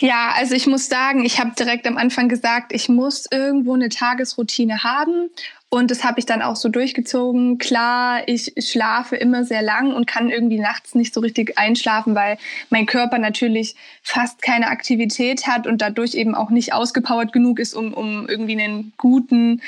Ja, 0.00 0.32
also 0.36 0.54
ich 0.54 0.68
muss 0.68 0.88
sagen, 0.88 1.24
ich 1.24 1.40
habe 1.40 1.52
direkt 1.58 1.86
am 1.86 1.96
Anfang 1.96 2.28
gesagt, 2.28 2.72
ich 2.72 2.88
muss 2.88 3.26
irgendwo 3.30 3.74
eine 3.74 3.88
Tagesroutine 3.88 4.84
haben. 4.84 5.30
Und 5.70 5.90
das 5.90 6.02
habe 6.02 6.18
ich 6.18 6.24
dann 6.24 6.40
auch 6.40 6.56
so 6.56 6.70
durchgezogen. 6.70 7.58
Klar, 7.58 8.26
ich 8.26 8.54
schlafe 8.58 9.16
immer 9.16 9.44
sehr 9.44 9.60
lang 9.60 9.92
und 9.92 10.06
kann 10.06 10.30
irgendwie 10.30 10.60
nachts 10.60 10.94
nicht 10.94 11.12
so 11.12 11.20
richtig 11.20 11.58
einschlafen, 11.58 12.14
weil 12.14 12.38
mein 12.70 12.86
Körper 12.86 13.18
natürlich 13.18 13.74
fast 14.02 14.40
keine 14.40 14.68
Aktivität 14.68 15.46
hat 15.46 15.66
und 15.66 15.82
dadurch 15.82 16.14
eben 16.14 16.34
auch 16.34 16.48
nicht 16.48 16.72
ausgepowert 16.72 17.34
genug 17.34 17.58
ist, 17.58 17.74
um, 17.74 17.92
um 17.92 18.26
irgendwie 18.28 18.58
einen 18.58 18.94
guten, 18.96 19.60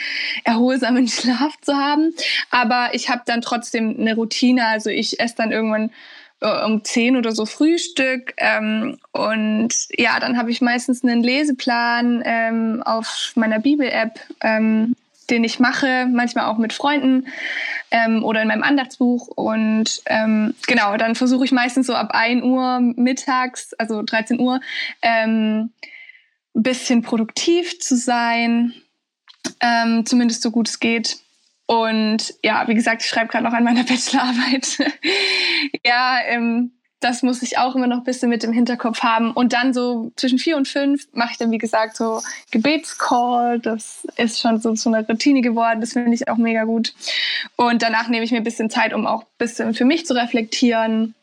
erholsamen 0.44 1.06
Schlaf 1.08 1.60
zu 1.60 1.74
haben. 1.76 2.14
Aber 2.50 2.94
ich 2.94 3.10
habe 3.10 3.22
dann 3.26 3.42
trotzdem 3.42 3.96
eine 3.98 4.14
Routine. 4.14 4.66
Also 4.68 4.88
ich 4.88 5.20
esse 5.20 5.34
dann 5.36 5.52
irgendwann 5.52 5.90
um 6.40 6.82
10 6.82 7.16
oder 7.16 7.32
so 7.32 7.46
Frühstück. 7.46 8.34
Ähm, 8.38 8.98
und 9.12 9.74
ja, 9.96 10.18
dann 10.20 10.38
habe 10.38 10.50
ich 10.50 10.60
meistens 10.60 11.04
einen 11.04 11.22
Leseplan 11.22 12.22
ähm, 12.24 12.82
auf 12.84 13.32
meiner 13.34 13.58
Bibel-App, 13.58 14.18
ähm, 14.42 14.96
den 15.28 15.44
ich 15.44 15.60
mache, 15.60 16.06
manchmal 16.10 16.46
auch 16.46 16.58
mit 16.58 16.72
Freunden 16.72 17.28
ähm, 17.90 18.24
oder 18.24 18.42
in 18.42 18.48
meinem 18.48 18.62
Andachtsbuch. 18.62 19.28
Und 19.28 20.02
ähm, 20.06 20.54
genau, 20.66 20.96
dann 20.96 21.14
versuche 21.14 21.44
ich 21.44 21.52
meistens 21.52 21.86
so 21.86 21.94
ab 21.94 22.10
1 22.12 22.42
Uhr 22.42 22.80
mittags, 22.80 23.74
also 23.74 24.02
13 24.02 24.40
Uhr, 24.40 24.60
ein 25.02 25.70
ähm, 25.72 25.72
bisschen 26.54 27.02
produktiv 27.02 27.78
zu 27.78 27.96
sein, 27.96 28.74
zumindest 30.04 30.42
so 30.42 30.50
gut 30.50 30.68
es 30.68 30.80
geht. 30.80 31.18
Und 31.70 32.34
ja, 32.42 32.66
wie 32.66 32.74
gesagt, 32.74 33.02
ich 33.02 33.08
schreibe 33.08 33.28
gerade 33.28 33.44
noch 33.44 33.52
an 33.52 33.62
meiner 33.62 33.84
Bachelorarbeit. 33.84 34.76
ja, 35.86 36.18
ähm, 36.26 36.72
das 36.98 37.22
muss 37.22 37.42
ich 37.42 37.58
auch 37.58 37.76
immer 37.76 37.86
noch 37.86 37.98
ein 37.98 38.02
bisschen 38.04 38.28
mit 38.28 38.42
im 38.42 38.52
Hinterkopf 38.52 39.04
haben. 39.04 39.30
Und 39.30 39.52
dann 39.52 39.72
so 39.72 40.10
zwischen 40.16 40.40
vier 40.40 40.56
und 40.56 40.66
fünf 40.66 41.06
mache 41.12 41.28
ich 41.30 41.38
dann, 41.38 41.52
wie 41.52 41.58
gesagt, 41.58 41.96
so 41.96 42.22
Gebetscall. 42.50 43.60
Das 43.60 44.04
ist 44.16 44.40
schon 44.40 44.60
so 44.60 44.74
zu 44.74 44.88
einer 44.88 45.06
Routine 45.06 45.42
geworden. 45.42 45.80
Das 45.80 45.92
finde 45.92 46.12
ich 46.12 46.26
auch 46.26 46.38
mega 46.38 46.64
gut. 46.64 46.92
Und 47.54 47.82
danach 47.82 48.08
nehme 48.08 48.24
ich 48.24 48.32
mir 48.32 48.38
ein 48.38 48.44
bisschen 48.44 48.68
Zeit, 48.68 48.92
um 48.92 49.06
auch 49.06 49.22
ein 49.22 49.38
bisschen 49.38 49.72
für 49.72 49.84
mich 49.84 50.06
zu 50.06 50.14
reflektieren. 50.14 51.14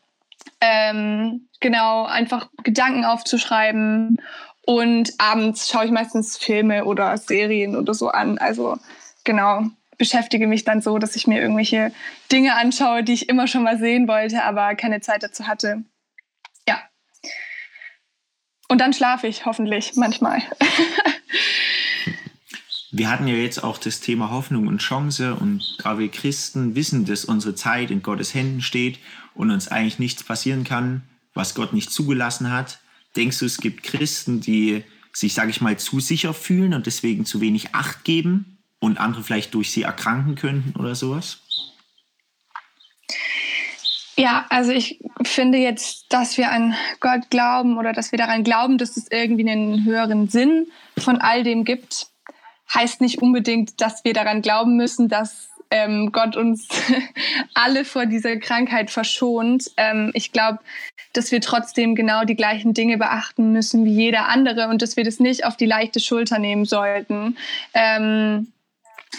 Ähm, 0.62 1.46
genau, 1.60 2.06
einfach 2.06 2.48
Gedanken 2.62 3.04
aufzuschreiben. 3.04 4.16
Und 4.64 5.12
abends 5.18 5.68
schaue 5.68 5.84
ich 5.84 5.90
meistens 5.90 6.38
Filme 6.38 6.86
oder 6.86 7.18
Serien 7.18 7.76
oder 7.76 7.92
so 7.92 8.08
an. 8.08 8.38
Also 8.38 8.78
genau, 9.24 9.66
beschäftige 9.98 10.46
mich 10.46 10.64
dann 10.64 10.80
so, 10.80 10.98
dass 10.98 11.16
ich 11.16 11.26
mir 11.26 11.40
irgendwelche 11.40 11.92
Dinge 12.32 12.54
anschaue, 12.54 13.02
die 13.02 13.12
ich 13.12 13.28
immer 13.28 13.46
schon 13.46 13.64
mal 13.64 13.78
sehen 13.78 14.08
wollte, 14.08 14.44
aber 14.44 14.74
keine 14.76 15.00
Zeit 15.00 15.22
dazu 15.22 15.46
hatte. 15.46 15.84
Ja. 16.66 16.80
Und 18.68 18.80
dann 18.80 18.92
schlafe 18.92 19.26
ich 19.26 19.44
hoffentlich 19.44 19.92
manchmal. 19.96 20.40
Wir 22.90 23.10
hatten 23.10 23.28
ja 23.28 23.34
jetzt 23.34 23.62
auch 23.62 23.76
das 23.76 24.00
Thema 24.00 24.30
Hoffnung 24.30 24.66
und 24.66 24.78
Chance 24.78 25.34
und 25.34 25.76
da 25.84 25.98
wir 25.98 26.08
Christen 26.08 26.74
wissen, 26.74 27.04
dass 27.04 27.26
unsere 27.26 27.54
Zeit 27.54 27.90
in 27.90 28.00
Gottes 28.00 28.32
Händen 28.32 28.62
steht 28.62 28.98
und 29.34 29.50
uns 29.50 29.68
eigentlich 29.68 29.98
nichts 29.98 30.24
passieren 30.24 30.64
kann, 30.64 31.02
was 31.34 31.54
Gott 31.54 31.74
nicht 31.74 31.90
zugelassen 31.90 32.50
hat. 32.50 32.80
Denkst 33.14 33.40
du, 33.40 33.44
es 33.44 33.58
gibt 33.58 33.82
Christen, 33.82 34.40
die 34.40 34.84
sich, 35.12 35.34
sage 35.34 35.50
ich 35.50 35.60
mal, 35.60 35.78
zu 35.78 36.00
sicher 36.00 36.32
fühlen 36.32 36.72
und 36.72 36.86
deswegen 36.86 37.26
zu 37.26 37.42
wenig 37.42 37.74
Acht 37.74 38.04
geben 38.04 38.57
und 38.80 38.98
andere 38.98 39.22
vielleicht 39.22 39.54
durch 39.54 39.70
sie 39.70 39.82
erkranken 39.82 40.34
könnten 40.34 40.78
oder 40.78 40.94
sowas? 40.94 41.40
Ja, 44.16 44.46
also 44.48 44.72
ich 44.72 44.98
finde 45.22 45.58
jetzt, 45.58 46.06
dass 46.12 46.38
wir 46.38 46.50
an 46.50 46.74
Gott 46.98 47.30
glauben 47.30 47.78
oder 47.78 47.92
dass 47.92 48.10
wir 48.10 48.18
daran 48.18 48.42
glauben, 48.42 48.76
dass 48.76 48.96
es 48.96 49.08
irgendwie 49.10 49.48
einen 49.48 49.84
höheren 49.84 50.28
Sinn 50.28 50.66
von 50.98 51.18
all 51.18 51.44
dem 51.44 51.64
gibt, 51.64 52.08
heißt 52.74 53.00
nicht 53.00 53.22
unbedingt, 53.22 53.80
dass 53.80 54.04
wir 54.04 54.14
daran 54.14 54.42
glauben 54.42 54.76
müssen, 54.76 55.08
dass 55.08 55.50
ähm, 55.70 56.10
Gott 56.10 56.36
uns 56.36 56.68
alle 57.54 57.84
vor 57.84 58.06
dieser 58.06 58.38
Krankheit 58.38 58.90
verschont. 58.90 59.70
Ähm, 59.76 60.10
ich 60.14 60.32
glaube, 60.32 60.58
dass 61.12 61.30
wir 61.30 61.40
trotzdem 61.40 61.94
genau 61.94 62.24
die 62.24 62.36
gleichen 62.36 62.74
Dinge 62.74 62.98
beachten 62.98 63.52
müssen 63.52 63.84
wie 63.84 63.94
jeder 63.94 64.28
andere 64.28 64.68
und 64.68 64.82
dass 64.82 64.96
wir 64.96 65.04
das 65.04 65.20
nicht 65.20 65.44
auf 65.44 65.56
die 65.56 65.66
leichte 65.66 66.00
Schulter 66.00 66.38
nehmen 66.38 66.64
sollten. 66.64 67.36
Ähm, 67.72 68.52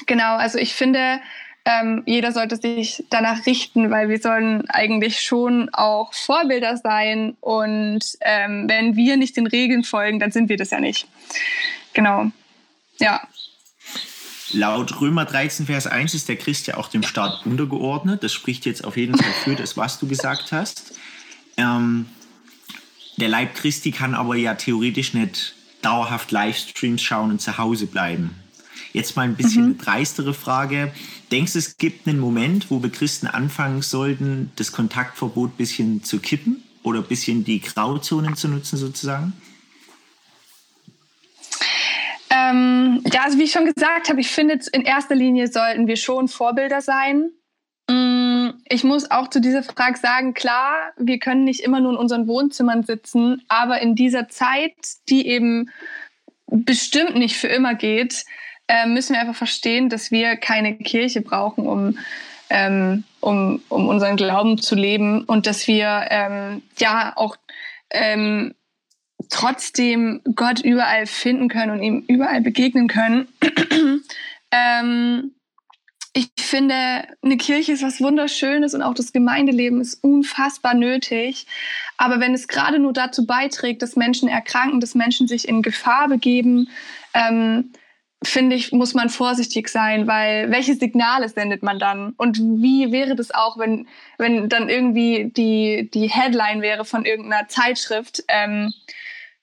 genau, 0.06 0.36
also 0.36 0.58
ich 0.58 0.74
finde, 0.74 1.20
ähm, 1.66 2.04
jeder 2.06 2.32
sollte 2.32 2.56
sich 2.56 3.04
danach 3.10 3.46
richten, 3.46 3.92
weil 3.92 4.10
wir 4.10 4.20
sollen 4.20 4.70
eigentlich 4.70 5.22
schon 5.22 5.70
auch 5.74 6.14
Vorbilder 6.14 6.78
sein 6.78 7.36
und 7.42 8.00
ähm, 8.22 8.68
wenn 8.68 8.96
wir 8.96 9.18
nicht 9.18 9.38
den 9.38 9.48
Regeln 9.48 9.84
folgen, 9.84 10.20
dann 10.20 10.32
sind 10.32 10.50
wir 10.50 10.58
das 10.58 10.72
ja 10.72 10.80
nicht. 10.80 11.08
Genau. 11.94 12.32
Ja. 13.00 13.22
Laut 14.52 15.00
Römer 15.00 15.26
13, 15.26 15.68
Vers 15.68 15.86
1 15.86 16.16
ist 16.16 16.28
der 16.28 16.38
Christ 16.38 16.68
ja 16.68 16.78
auch 16.78 16.88
dem 16.88 17.04
Staat 17.04 17.46
untergeordnet. 17.46 18.24
Das 18.24 18.34
spricht 18.34 18.66
jetzt 18.66 18.84
auf 18.84 18.98
jeden 18.98 19.16
Fall 19.16 19.32
für 19.44 19.56
das, 19.56 19.78
was 19.78 20.00
du 20.00 20.08
gesagt 20.08 20.52
hast. 20.52 20.98
Ähm, 21.58 22.08
der 23.18 23.30
Leib 23.30 23.54
Christi 23.56 23.92
kann 23.92 24.16
aber 24.16 24.36
ja 24.36 24.56
theoretisch 24.56 25.14
nicht 25.14 25.54
dauerhaft 25.82 26.32
Livestreams 26.32 27.02
schauen 27.02 27.32
und 27.32 27.42
zu 27.42 27.58
Hause 27.58 27.86
bleiben. 27.86 28.36
Jetzt 28.94 29.16
mal 29.16 29.24
ein 29.24 29.36
bisschen 29.36 29.64
mhm. 29.64 29.70
eine 29.70 29.76
dreistere 29.76 30.34
Frage. 30.34 30.92
Denkst 31.32 31.54
du, 31.54 31.60
es 31.60 31.78
gibt 31.78 32.08
einen 32.08 32.20
Moment, 32.20 32.72
wo 32.72 32.82
wir 32.82 32.90
Christen 32.90 33.28
anfangen 33.28 33.82
sollten, 33.82 34.52
das 34.56 34.72
Kontaktverbot 34.72 35.52
ein 35.52 35.58
bisschen 35.58 36.04
zu 36.04 36.20
kippen 36.20 36.64
oder 36.84 37.00
ein 37.00 37.06
bisschen 37.08 37.44
die 37.44 37.62
Grauzonen 37.62 38.36
zu 38.36 38.48
nutzen 38.48 38.78
sozusagen? 38.78 39.34
Ähm, 42.32 43.04
ja, 43.12 43.24
also 43.24 43.38
wie 43.38 43.44
ich 43.44 43.52
schon 43.52 43.66
gesagt 43.66 44.10
habe, 44.10 44.22
ich 44.22 44.30
finde, 44.30 44.60
in 44.72 44.82
erster 44.82 45.16
Linie 45.16 45.48
sollten 45.48 45.88
wir 45.88 45.96
schon 45.96 46.28
Vorbilder 46.28 46.82
sein. 46.82 47.32
Mm, 47.90 48.50
ich 48.70 48.84
muss 48.84 49.10
auch 49.10 49.30
zu 49.30 49.42
dieser 49.42 49.64
Frage 49.64 49.98
sagen, 49.98 50.34
klar, 50.34 50.92
wir 50.98 51.18
können 51.20 51.44
nicht 51.44 51.62
immer 51.62 51.80
nur 51.80 51.94
in 51.94 51.98
unseren 51.98 52.28
Wohnzimmern 52.28 52.84
sitzen, 52.84 53.44
aber 53.48 53.82
in 53.82 53.96
dieser 53.96 54.30
Zeit, 54.30 54.76
die 55.10 55.28
eben 55.28 55.70
bestimmt 56.48 57.16
nicht 57.16 57.36
für 57.36 57.48
immer 57.48 57.74
geht, 57.74 58.26
äh, 58.70 58.86
müssen 58.86 59.14
wir 59.14 59.22
einfach 59.22 59.36
verstehen, 59.36 59.90
dass 59.90 60.12
wir 60.12 60.38
keine 60.38 60.78
Kirche 60.78 61.22
brauchen, 61.22 61.68
um, 61.68 61.98
ähm, 62.52 63.04
um, 63.20 63.62
um 63.68 63.88
unseren 63.88 64.16
Glauben 64.16 64.60
zu 64.60 64.76
leben 64.76 65.24
und 65.24 65.48
dass 65.48 65.68
wir 65.68 66.06
ähm, 66.10 66.62
ja 66.78 67.14
auch 67.16 67.36
ähm, 67.90 68.54
trotzdem 69.30 70.22
Gott 70.36 70.60
überall 70.62 71.08
finden 71.08 71.50
können 71.50 71.72
und 71.72 71.82
ihm 71.82 72.06
überall 72.08 72.42
begegnen 72.42 72.88
können. 72.88 73.28
ähm, 74.52 75.32
ich 76.14 76.30
finde, 76.38 76.76
eine 77.24 77.38
Kirche 77.38 77.72
ist 77.72 77.84
was 77.84 78.02
Wunderschönes 78.02 78.76
und 78.76 78.84
auch 78.84 78.94
das 78.94 79.14
Gemeindeleben 79.14 79.82
ist 79.82 80.04
unfassbar 80.04 80.76
nötig. 80.76 81.48
Aber 81.98 82.20
wenn 82.20 82.36
es 82.36 82.48
gerade 82.48 82.78
nur 82.78 82.94
dazu 82.94 83.26
beiträgt, 83.26 83.82
dass 83.82 83.96
Menschen 83.96 84.30
erkranken, 84.30 84.80
dass 84.80 84.96
Menschen 84.96 85.28
sich 85.28 85.48
in 85.48 85.64
Gefahr 85.64 86.08
begeben, 86.08 86.70
ähm, 87.16 87.72
finde 88.24 88.56
ich, 88.56 88.72
muss 88.72 88.94
man 88.94 89.10
vorsichtig 89.10 89.70
sein, 89.70 90.08
weil 90.08 90.52
welche 90.52 90.76
Signale 90.76 91.30
sendet 91.30 91.64
man 91.64 91.80
dann? 91.80 92.14
Und 92.18 92.38
wie 92.38 92.92
wäre 92.92 93.16
das 93.16 93.32
auch, 93.32 93.58
wenn, 93.58 93.88
wenn 94.18 94.50
dann 94.50 94.68
irgendwie 94.68 95.32
die, 95.36 95.90
die 95.94 96.10
Headline 96.10 96.62
wäre 96.62 96.84
von 96.84 97.06
irgendeiner 97.06 97.48
Zeitschrift, 97.48 98.24
ähm, 98.28 98.74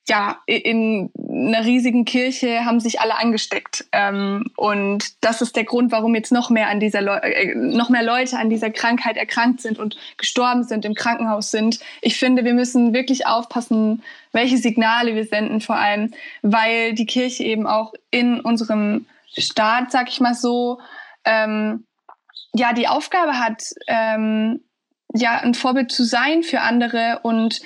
ja, 0.09 0.39
in 0.47 1.11
einer 1.29 1.65
riesigen 1.65 2.05
Kirche 2.05 2.65
haben 2.65 2.79
sich 2.79 3.01
alle 3.01 3.19
angesteckt. 3.19 3.87
Ähm, 3.91 4.45
und 4.57 5.25
das 5.25 5.43
ist 5.43 5.57
der 5.57 5.65
Grund, 5.65 5.91
warum 5.91 6.15
jetzt 6.15 6.31
noch 6.31 6.49
mehr, 6.49 6.69
an 6.69 6.79
dieser 6.79 7.01
Le 7.01 7.23
äh, 7.23 7.55
noch 7.57 7.89
mehr 7.89 8.05
Leute 8.05 8.39
an 8.39 8.49
dieser 8.49 8.71
Krankheit 8.71 9.17
erkrankt 9.17 9.61
sind 9.61 9.79
und 9.79 9.97
gestorben 10.17 10.63
sind, 10.63 10.85
im 10.85 10.95
Krankenhaus 10.95 11.51
sind. 11.51 11.81
Ich 12.03 12.19
finde, 12.19 12.45
wir 12.45 12.55
müssen 12.55 12.95
wirklich 12.95 13.27
aufpassen, 13.27 14.03
welche 14.33 14.59
Signale 14.59 15.15
wir 15.17 15.25
senden, 15.25 15.61
vor 15.61 15.77
allem, 15.77 16.13
weil 16.43 16.95
die 16.95 17.07
Kirche 17.07 17.43
eben 17.43 17.67
auch 17.67 17.93
in 18.11 18.41
unserem 18.41 19.07
Staat, 19.37 19.91
sag 19.91 20.09
ich 20.09 20.21
mal 20.21 20.35
so, 20.35 20.79
ähm, 21.25 21.85
ja, 22.55 22.73
die 22.73 22.89
Aufgabe 22.89 23.39
hat, 23.39 23.63
ähm, 23.89 24.61
ja, 25.13 25.41
ein 25.41 25.55
Vorbild 25.55 25.91
zu 25.91 26.05
sein 26.05 26.43
für 26.43 26.61
andere 26.61 27.21
und 27.23 27.61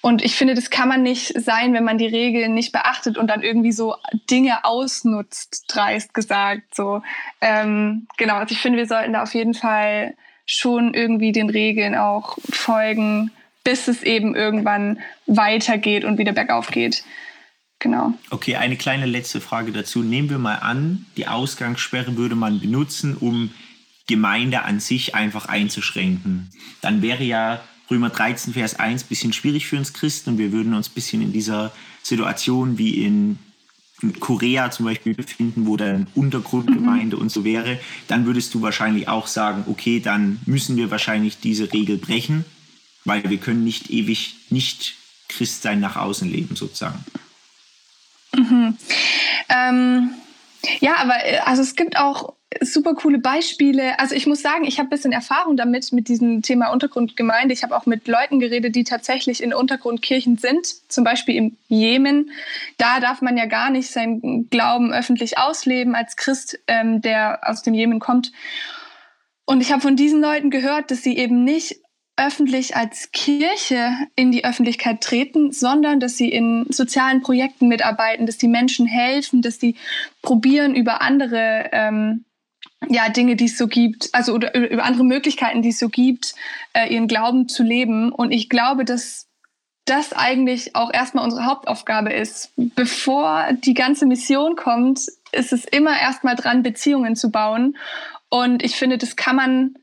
und 0.00 0.22
ich 0.22 0.36
finde, 0.36 0.54
das 0.54 0.70
kann 0.70 0.88
man 0.88 1.02
nicht 1.02 1.32
sein, 1.40 1.74
wenn 1.74 1.84
man 1.84 1.98
die 1.98 2.06
Regeln 2.06 2.54
nicht 2.54 2.72
beachtet 2.72 3.18
und 3.18 3.26
dann 3.28 3.42
irgendwie 3.42 3.72
so 3.72 3.96
Dinge 4.30 4.64
ausnutzt, 4.64 5.64
dreist 5.68 6.14
gesagt. 6.14 6.74
So, 6.74 7.02
ähm, 7.40 8.06
genau. 8.16 8.36
Also 8.36 8.54
ich 8.54 8.60
finde, 8.60 8.78
wir 8.78 8.86
sollten 8.86 9.14
da 9.14 9.22
auf 9.22 9.34
jeden 9.34 9.54
Fall 9.54 10.14
schon 10.46 10.94
irgendwie 10.94 11.32
den 11.32 11.50
Regeln 11.50 11.96
auch 11.96 12.38
folgen, 12.48 13.32
bis 13.64 13.88
es 13.88 14.02
eben 14.02 14.36
irgendwann 14.36 15.00
weitergeht 15.26 16.04
und 16.04 16.16
wieder 16.16 16.32
bergauf 16.32 16.68
geht. 16.68 17.02
Genau. 17.80 18.14
Okay, 18.30 18.56
eine 18.56 18.76
kleine 18.76 19.06
letzte 19.06 19.40
Frage 19.40 19.72
dazu. 19.72 20.02
Nehmen 20.02 20.30
wir 20.30 20.38
mal 20.38 20.56
an, 20.56 21.06
die 21.16 21.28
Ausgangssperre 21.28 22.16
würde 22.16 22.34
man 22.34 22.60
benutzen, 22.60 23.16
um 23.16 23.50
Gemeinde 24.06 24.62
an 24.62 24.80
sich 24.80 25.14
einfach 25.14 25.46
einzuschränken. 25.46 26.50
Dann 26.80 27.02
wäre 27.02 27.22
ja 27.24 27.60
Römer 27.90 28.10
13, 28.10 28.52
Vers 28.52 28.78
1 28.78 29.04
bisschen 29.04 29.32
schwierig 29.32 29.66
für 29.66 29.76
uns 29.76 29.92
Christen 29.92 30.30
und 30.30 30.38
wir 30.38 30.52
würden 30.52 30.74
uns 30.74 30.90
ein 30.90 30.94
bisschen 30.94 31.22
in 31.22 31.32
dieser 31.32 31.72
Situation 32.02 32.78
wie 32.78 33.04
in 33.04 33.38
Korea 34.20 34.70
zum 34.70 34.86
Beispiel 34.86 35.14
befinden, 35.14 35.66
wo 35.66 35.76
dann 35.76 36.06
Untergrundgemeinde 36.14 37.16
mhm. 37.16 37.22
und 37.22 37.28
so 37.30 37.44
wäre, 37.44 37.80
dann 38.06 38.26
würdest 38.26 38.54
du 38.54 38.62
wahrscheinlich 38.62 39.08
auch 39.08 39.26
sagen, 39.26 39.64
okay, 39.66 40.00
dann 40.00 40.40
müssen 40.46 40.76
wir 40.76 40.90
wahrscheinlich 40.90 41.40
diese 41.40 41.72
Regel 41.72 41.98
brechen, 41.98 42.44
weil 43.04 43.28
wir 43.28 43.38
können 43.38 43.64
nicht 43.64 43.90
ewig 43.90 44.36
nicht 44.50 44.94
Christ 45.28 45.62
sein 45.62 45.80
nach 45.80 45.96
außen 45.96 46.30
leben 46.30 46.54
sozusagen. 46.54 47.04
Mhm. 48.34 48.76
Ähm, 49.48 50.10
ja, 50.80 50.96
aber 50.98 51.14
also 51.44 51.62
es 51.62 51.74
gibt 51.74 51.96
auch 51.96 52.34
super 52.62 52.94
coole 52.94 53.18
Beispiele. 53.18 53.98
Also 53.98 54.14
ich 54.14 54.26
muss 54.26 54.40
sagen, 54.40 54.64
ich 54.64 54.78
habe 54.78 54.88
ein 54.88 54.90
bisschen 54.90 55.12
Erfahrung 55.12 55.56
damit, 55.56 55.92
mit 55.92 56.08
diesem 56.08 56.42
Thema 56.42 56.70
Untergrundgemeinde. 56.70 57.52
Ich 57.52 57.62
habe 57.62 57.76
auch 57.76 57.86
mit 57.86 58.08
Leuten 58.08 58.40
geredet, 58.40 58.74
die 58.74 58.84
tatsächlich 58.84 59.42
in 59.42 59.52
Untergrundkirchen 59.52 60.38
sind, 60.38 60.66
zum 60.90 61.04
Beispiel 61.04 61.36
im 61.36 61.56
Jemen. 61.68 62.30
Da 62.78 63.00
darf 63.00 63.20
man 63.20 63.36
ja 63.36 63.46
gar 63.46 63.70
nicht 63.70 63.90
seinen 63.90 64.48
Glauben 64.48 64.92
öffentlich 64.92 65.38
ausleben 65.38 65.94
als 65.94 66.16
Christ, 66.16 66.58
ähm, 66.66 67.02
der 67.02 67.40
aus 67.42 67.62
dem 67.62 67.74
Jemen 67.74 68.00
kommt. 68.00 68.32
Und 69.44 69.60
ich 69.60 69.70
habe 69.70 69.82
von 69.82 69.96
diesen 69.96 70.20
Leuten 70.20 70.50
gehört, 70.50 70.90
dass 70.90 71.02
sie 71.02 71.16
eben 71.16 71.44
nicht 71.44 71.76
öffentlich 72.16 72.74
als 72.74 73.12
Kirche 73.12 73.92
in 74.16 74.32
die 74.32 74.44
Öffentlichkeit 74.44 75.00
treten, 75.02 75.52
sondern 75.52 76.00
dass 76.00 76.16
sie 76.16 76.28
in 76.28 76.66
sozialen 76.68 77.22
Projekten 77.22 77.68
mitarbeiten, 77.68 78.26
dass 78.26 78.38
die 78.38 78.48
Menschen 78.48 78.86
helfen, 78.86 79.40
dass 79.40 79.60
sie 79.60 79.76
probieren, 80.20 80.74
über 80.74 81.00
andere 81.00 81.68
ähm, 81.72 82.24
ja, 82.86 83.08
Dinge, 83.08 83.36
die 83.36 83.46
es 83.46 83.58
so 83.58 83.66
gibt, 83.66 84.08
also 84.12 84.32
oder 84.34 84.54
über 84.54 84.84
andere 84.84 85.04
Möglichkeiten, 85.04 85.62
die 85.62 85.70
es 85.70 85.78
so 85.78 85.88
gibt, 85.88 86.34
äh, 86.72 86.92
ihren 86.92 87.08
Glauben 87.08 87.48
zu 87.48 87.62
leben. 87.62 88.12
Und 88.12 88.30
ich 88.30 88.48
glaube, 88.48 88.84
dass 88.84 89.26
das 89.84 90.12
eigentlich 90.12 90.76
auch 90.76 90.92
erstmal 90.92 91.24
unsere 91.24 91.46
Hauptaufgabe 91.46 92.12
ist. 92.12 92.52
Bevor 92.56 93.48
die 93.52 93.74
ganze 93.74 94.06
Mission 94.06 94.54
kommt, 94.54 95.00
ist 95.32 95.52
es 95.52 95.64
immer 95.64 95.98
erstmal 95.98 96.36
dran, 96.36 96.62
Beziehungen 96.62 97.16
zu 97.16 97.30
bauen. 97.30 97.76
Und 98.28 98.62
ich 98.62 98.76
finde, 98.76 98.98
das 98.98 99.16
kann 99.16 99.36
man 99.36 99.74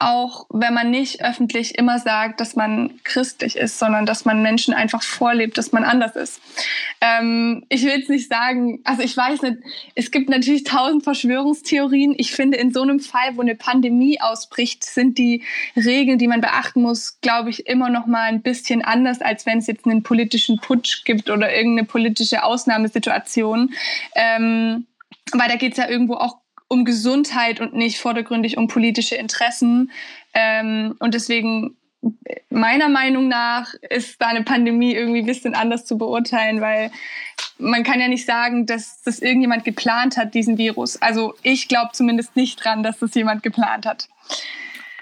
auch 0.00 0.46
wenn 0.50 0.74
man 0.74 0.90
nicht 0.90 1.24
öffentlich 1.24 1.78
immer 1.78 1.98
sagt, 1.98 2.40
dass 2.40 2.56
man 2.56 3.00
christlich 3.04 3.56
ist, 3.56 3.78
sondern 3.78 4.06
dass 4.06 4.24
man 4.24 4.42
Menschen 4.42 4.74
einfach 4.74 5.02
vorlebt, 5.02 5.56
dass 5.56 5.72
man 5.72 5.84
anders 5.84 6.16
ist. 6.16 6.40
Ähm, 7.00 7.64
ich 7.68 7.84
will 7.84 7.92
jetzt 7.92 8.10
nicht 8.10 8.28
sagen, 8.28 8.80
also 8.84 9.02
ich 9.02 9.16
weiß 9.16 9.42
nicht, 9.42 9.58
es 9.94 10.10
gibt 10.10 10.28
natürlich 10.28 10.64
tausend 10.64 11.04
Verschwörungstheorien. 11.04 12.14
Ich 12.18 12.32
finde, 12.32 12.58
in 12.58 12.72
so 12.72 12.82
einem 12.82 12.98
Fall, 12.98 13.36
wo 13.36 13.40
eine 13.40 13.54
Pandemie 13.54 14.20
ausbricht, 14.20 14.84
sind 14.84 15.16
die 15.16 15.42
Regeln, 15.76 16.18
die 16.18 16.28
man 16.28 16.40
beachten 16.40 16.82
muss, 16.82 17.20
glaube 17.20 17.50
ich, 17.50 17.66
immer 17.66 17.88
noch 17.88 18.06
mal 18.06 18.24
ein 18.24 18.42
bisschen 18.42 18.82
anders, 18.82 19.20
als 19.20 19.46
wenn 19.46 19.58
es 19.58 19.68
jetzt 19.68 19.86
einen 19.86 20.02
politischen 20.02 20.58
Putsch 20.58 21.04
gibt 21.04 21.30
oder 21.30 21.54
irgendeine 21.54 21.86
politische 21.86 22.42
Ausnahmesituation. 22.42 23.72
Ähm, 24.16 24.86
weil 25.32 25.48
da 25.48 25.56
geht 25.56 25.72
es 25.72 25.78
ja 25.78 25.88
irgendwo 25.88 26.14
auch 26.14 26.43
um 26.74 26.84
Gesundheit 26.84 27.60
und 27.60 27.72
nicht 27.72 28.00
vordergründig 28.00 28.58
um 28.58 28.66
politische 28.66 29.14
Interessen. 29.14 29.92
Ähm, 30.34 30.96
und 30.98 31.14
deswegen, 31.14 31.76
meiner 32.50 32.88
Meinung 32.88 33.28
nach, 33.28 33.74
ist 33.88 34.20
da 34.20 34.26
eine 34.26 34.42
Pandemie 34.42 34.92
irgendwie 34.92 35.20
ein 35.20 35.26
bisschen 35.26 35.54
anders 35.54 35.86
zu 35.86 35.96
beurteilen, 35.96 36.60
weil 36.60 36.90
man 37.58 37.84
kann 37.84 38.00
ja 38.00 38.08
nicht 38.08 38.26
sagen, 38.26 38.66
dass 38.66 39.00
das 39.02 39.20
irgendjemand 39.20 39.64
geplant 39.64 40.16
hat, 40.16 40.34
diesen 40.34 40.58
Virus. 40.58 41.00
Also 41.00 41.34
ich 41.42 41.68
glaube 41.68 41.90
zumindest 41.92 42.34
nicht 42.34 42.62
dran, 42.62 42.82
dass 42.82 42.98
das 42.98 43.14
jemand 43.14 43.44
geplant 43.44 43.86
hat. 43.86 44.08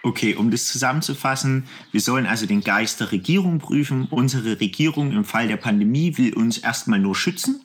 Okay, 0.04 0.34
um 0.34 0.50
das 0.50 0.66
zusammenzufassen, 0.66 1.68
wir 1.90 2.00
sollen 2.00 2.26
also 2.26 2.44
den 2.44 2.62
Geist 2.62 3.00
der 3.00 3.12
Regierung 3.12 3.58
prüfen. 3.60 4.08
Unsere 4.10 4.60
Regierung 4.60 5.12
im 5.12 5.24
Fall 5.24 5.48
der 5.48 5.56
Pandemie 5.56 6.18
will 6.18 6.34
uns 6.34 6.58
erstmal 6.58 6.98
nur 6.98 7.14
schützen 7.14 7.64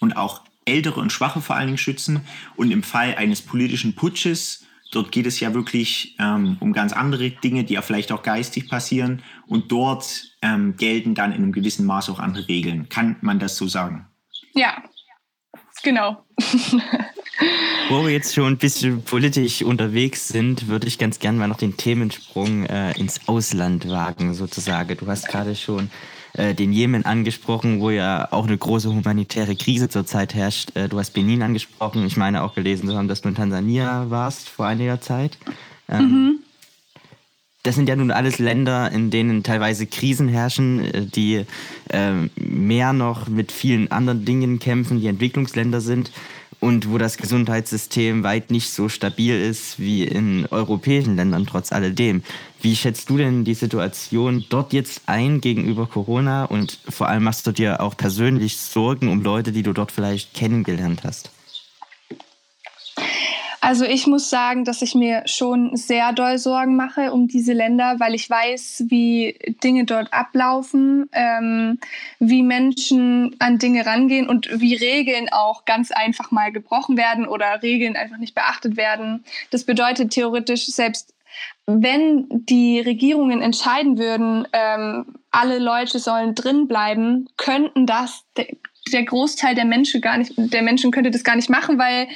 und 0.00 0.16
auch 0.16 0.42
Ältere 0.64 1.00
und 1.00 1.12
Schwache 1.12 1.40
vor 1.40 1.56
allen 1.56 1.66
Dingen 1.66 1.78
schützen. 1.78 2.20
Und 2.56 2.70
im 2.70 2.82
Fall 2.82 3.14
eines 3.16 3.42
politischen 3.42 3.94
Putsches, 3.94 4.64
dort 4.92 5.12
geht 5.12 5.26
es 5.26 5.40
ja 5.40 5.54
wirklich 5.54 6.16
ähm, 6.18 6.56
um 6.60 6.72
ganz 6.72 6.92
andere 6.92 7.30
Dinge, 7.30 7.64
die 7.64 7.74
ja 7.74 7.82
vielleicht 7.82 8.12
auch 8.12 8.22
geistig 8.22 8.68
passieren. 8.68 9.22
Und 9.46 9.70
dort 9.72 10.24
ähm, 10.42 10.76
gelten 10.76 11.14
dann 11.14 11.32
in 11.32 11.42
einem 11.42 11.52
gewissen 11.52 11.86
Maß 11.86 12.10
auch 12.10 12.18
andere 12.18 12.48
Regeln. 12.48 12.88
Kann 12.88 13.16
man 13.20 13.38
das 13.38 13.56
so 13.56 13.66
sagen? 13.66 14.06
Ja, 14.54 14.82
genau. 15.82 16.24
Wo 17.88 18.04
wir 18.04 18.12
jetzt 18.12 18.34
schon 18.34 18.54
ein 18.54 18.58
bisschen 18.58 19.02
politisch 19.02 19.62
unterwegs 19.62 20.28
sind, 20.28 20.68
würde 20.68 20.86
ich 20.86 20.98
ganz 20.98 21.18
gerne 21.18 21.38
mal 21.38 21.48
noch 21.48 21.58
den 21.58 21.76
Themensprung 21.76 22.64
äh, 22.64 22.92
ins 22.98 23.28
Ausland 23.28 23.88
wagen, 23.88 24.34
sozusagen. 24.34 24.96
Du 24.96 25.06
hast 25.06 25.28
gerade 25.28 25.54
schon 25.54 25.90
äh, 26.34 26.54
den 26.54 26.72
Jemen 26.72 27.04
angesprochen, 27.04 27.80
wo 27.80 27.90
ja 27.90 28.28
auch 28.30 28.46
eine 28.46 28.58
große 28.58 28.88
humanitäre 28.90 29.54
Krise 29.56 29.88
zurzeit 29.88 30.34
herrscht. 30.34 30.76
Äh, 30.76 30.88
du 30.88 30.98
hast 30.98 31.12
Benin 31.12 31.42
angesprochen. 31.42 32.04
Ich 32.06 32.16
meine 32.16 32.42
auch 32.42 32.54
gelesen 32.54 32.88
zu 32.88 32.96
haben, 32.96 33.08
dass 33.08 33.22
du 33.22 33.28
in 33.28 33.34
Tansania 33.34 34.10
warst 34.10 34.48
vor 34.48 34.66
einiger 34.66 35.00
Zeit. 35.00 35.38
Ähm, 35.88 36.00
mhm. 36.00 36.38
Das 37.62 37.76
sind 37.76 37.88
ja 37.88 37.96
nun 37.96 38.10
alles 38.10 38.38
Länder, 38.38 38.92
in 38.92 39.10
denen 39.10 39.42
teilweise 39.42 39.86
Krisen 39.86 40.28
herrschen, 40.28 40.84
äh, 40.84 41.06
die 41.06 41.46
äh, 41.88 42.12
mehr 42.36 42.92
noch 42.92 43.28
mit 43.28 43.52
vielen 43.52 43.90
anderen 43.90 44.24
Dingen 44.24 44.58
kämpfen, 44.58 45.00
die 45.00 45.06
Entwicklungsländer 45.06 45.80
sind 45.80 46.10
und 46.64 46.90
wo 46.90 46.96
das 46.96 47.18
Gesundheitssystem 47.18 48.22
weit 48.22 48.50
nicht 48.50 48.70
so 48.70 48.88
stabil 48.88 49.38
ist 49.38 49.78
wie 49.78 50.02
in 50.02 50.46
europäischen 50.50 51.14
Ländern 51.14 51.44
trotz 51.44 51.72
alledem. 51.72 52.22
Wie 52.62 52.74
schätzt 52.74 53.10
du 53.10 53.18
denn 53.18 53.44
die 53.44 53.52
Situation 53.52 54.46
dort 54.48 54.72
jetzt 54.72 55.02
ein 55.04 55.42
gegenüber 55.42 55.86
Corona 55.86 56.46
und 56.46 56.78
vor 56.88 57.08
allem 57.08 57.24
machst 57.24 57.46
du 57.46 57.52
dir 57.52 57.82
auch 57.82 57.98
persönlich 57.98 58.56
Sorgen 58.56 59.08
um 59.08 59.22
Leute, 59.22 59.52
die 59.52 59.62
du 59.62 59.74
dort 59.74 59.92
vielleicht 59.92 60.32
kennengelernt 60.32 61.02
hast? 61.04 61.30
Also 63.64 63.86
ich 63.86 64.06
muss 64.06 64.28
sagen, 64.28 64.66
dass 64.66 64.82
ich 64.82 64.94
mir 64.94 65.22
schon 65.24 65.74
sehr 65.74 66.12
doll 66.12 66.36
Sorgen 66.36 66.76
mache 66.76 67.12
um 67.12 67.28
diese 67.28 67.54
Länder, 67.54 67.96
weil 67.98 68.14
ich 68.14 68.28
weiß, 68.28 68.84
wie 68.88 69.38
Dinge 69.64 69.86
dort 69.86 70.12
ablaufen, 70.12 71.08
ähm, 71.12 71.78
wie 72.18 72.42
Menschen 72.42 73.34
an 73.38 73.58
Dinge 73.58 73.86
rangehen 73.86 74.28
und 74.28 74.60
wie 74.60 74.74
Regeln 74.74 75.30
auch 75.32 75.64
ganz 75.64 75.92
einfach 75.92 76.30
mal 76.30 76.52
gebrochen 76.52 76.98
werden 76.98 77.26
oder 77.26 77.62
Regeln 77.62 77.96
einfach 77.96 78.18
nicht 78.18 78.34
beachtet 78.34 78.76
werden. 78.76 79.24
Das 79.50 79.64
bedeutet 79.64 80.10
theoretisch, 80.10 80.66
selbst 80.66 81.14
wenn 81.64 82.26
die 82.28 82.80
Regierungen 82.80 83.40
entscheiden 83.40 83.96
würden, 83.96 84.46
ähm, 84.52 85.06
alle 85.30 85.58
Leute 85.58 86.00
sollen 86.00 86.34
drin 86.34 86.68
bleiben, 86.68 87.30
könnten 87.38 87.86
das 87.86 88.26
der 88.92 89.04
Großteil 89.04 89.54
der 89.54 89.64
Menschen 89.64 90.02
gar 90.02 90.18
nicht, 90.18 90.34
der 90.36 90.60
Menschen 90.60 90.90
könnte 90.90 91.10
das 91.10 91.24
gar 91.24 91.36
nicht 91.36 91.48
machen, 91.48 91.78
weil 91.78 92.08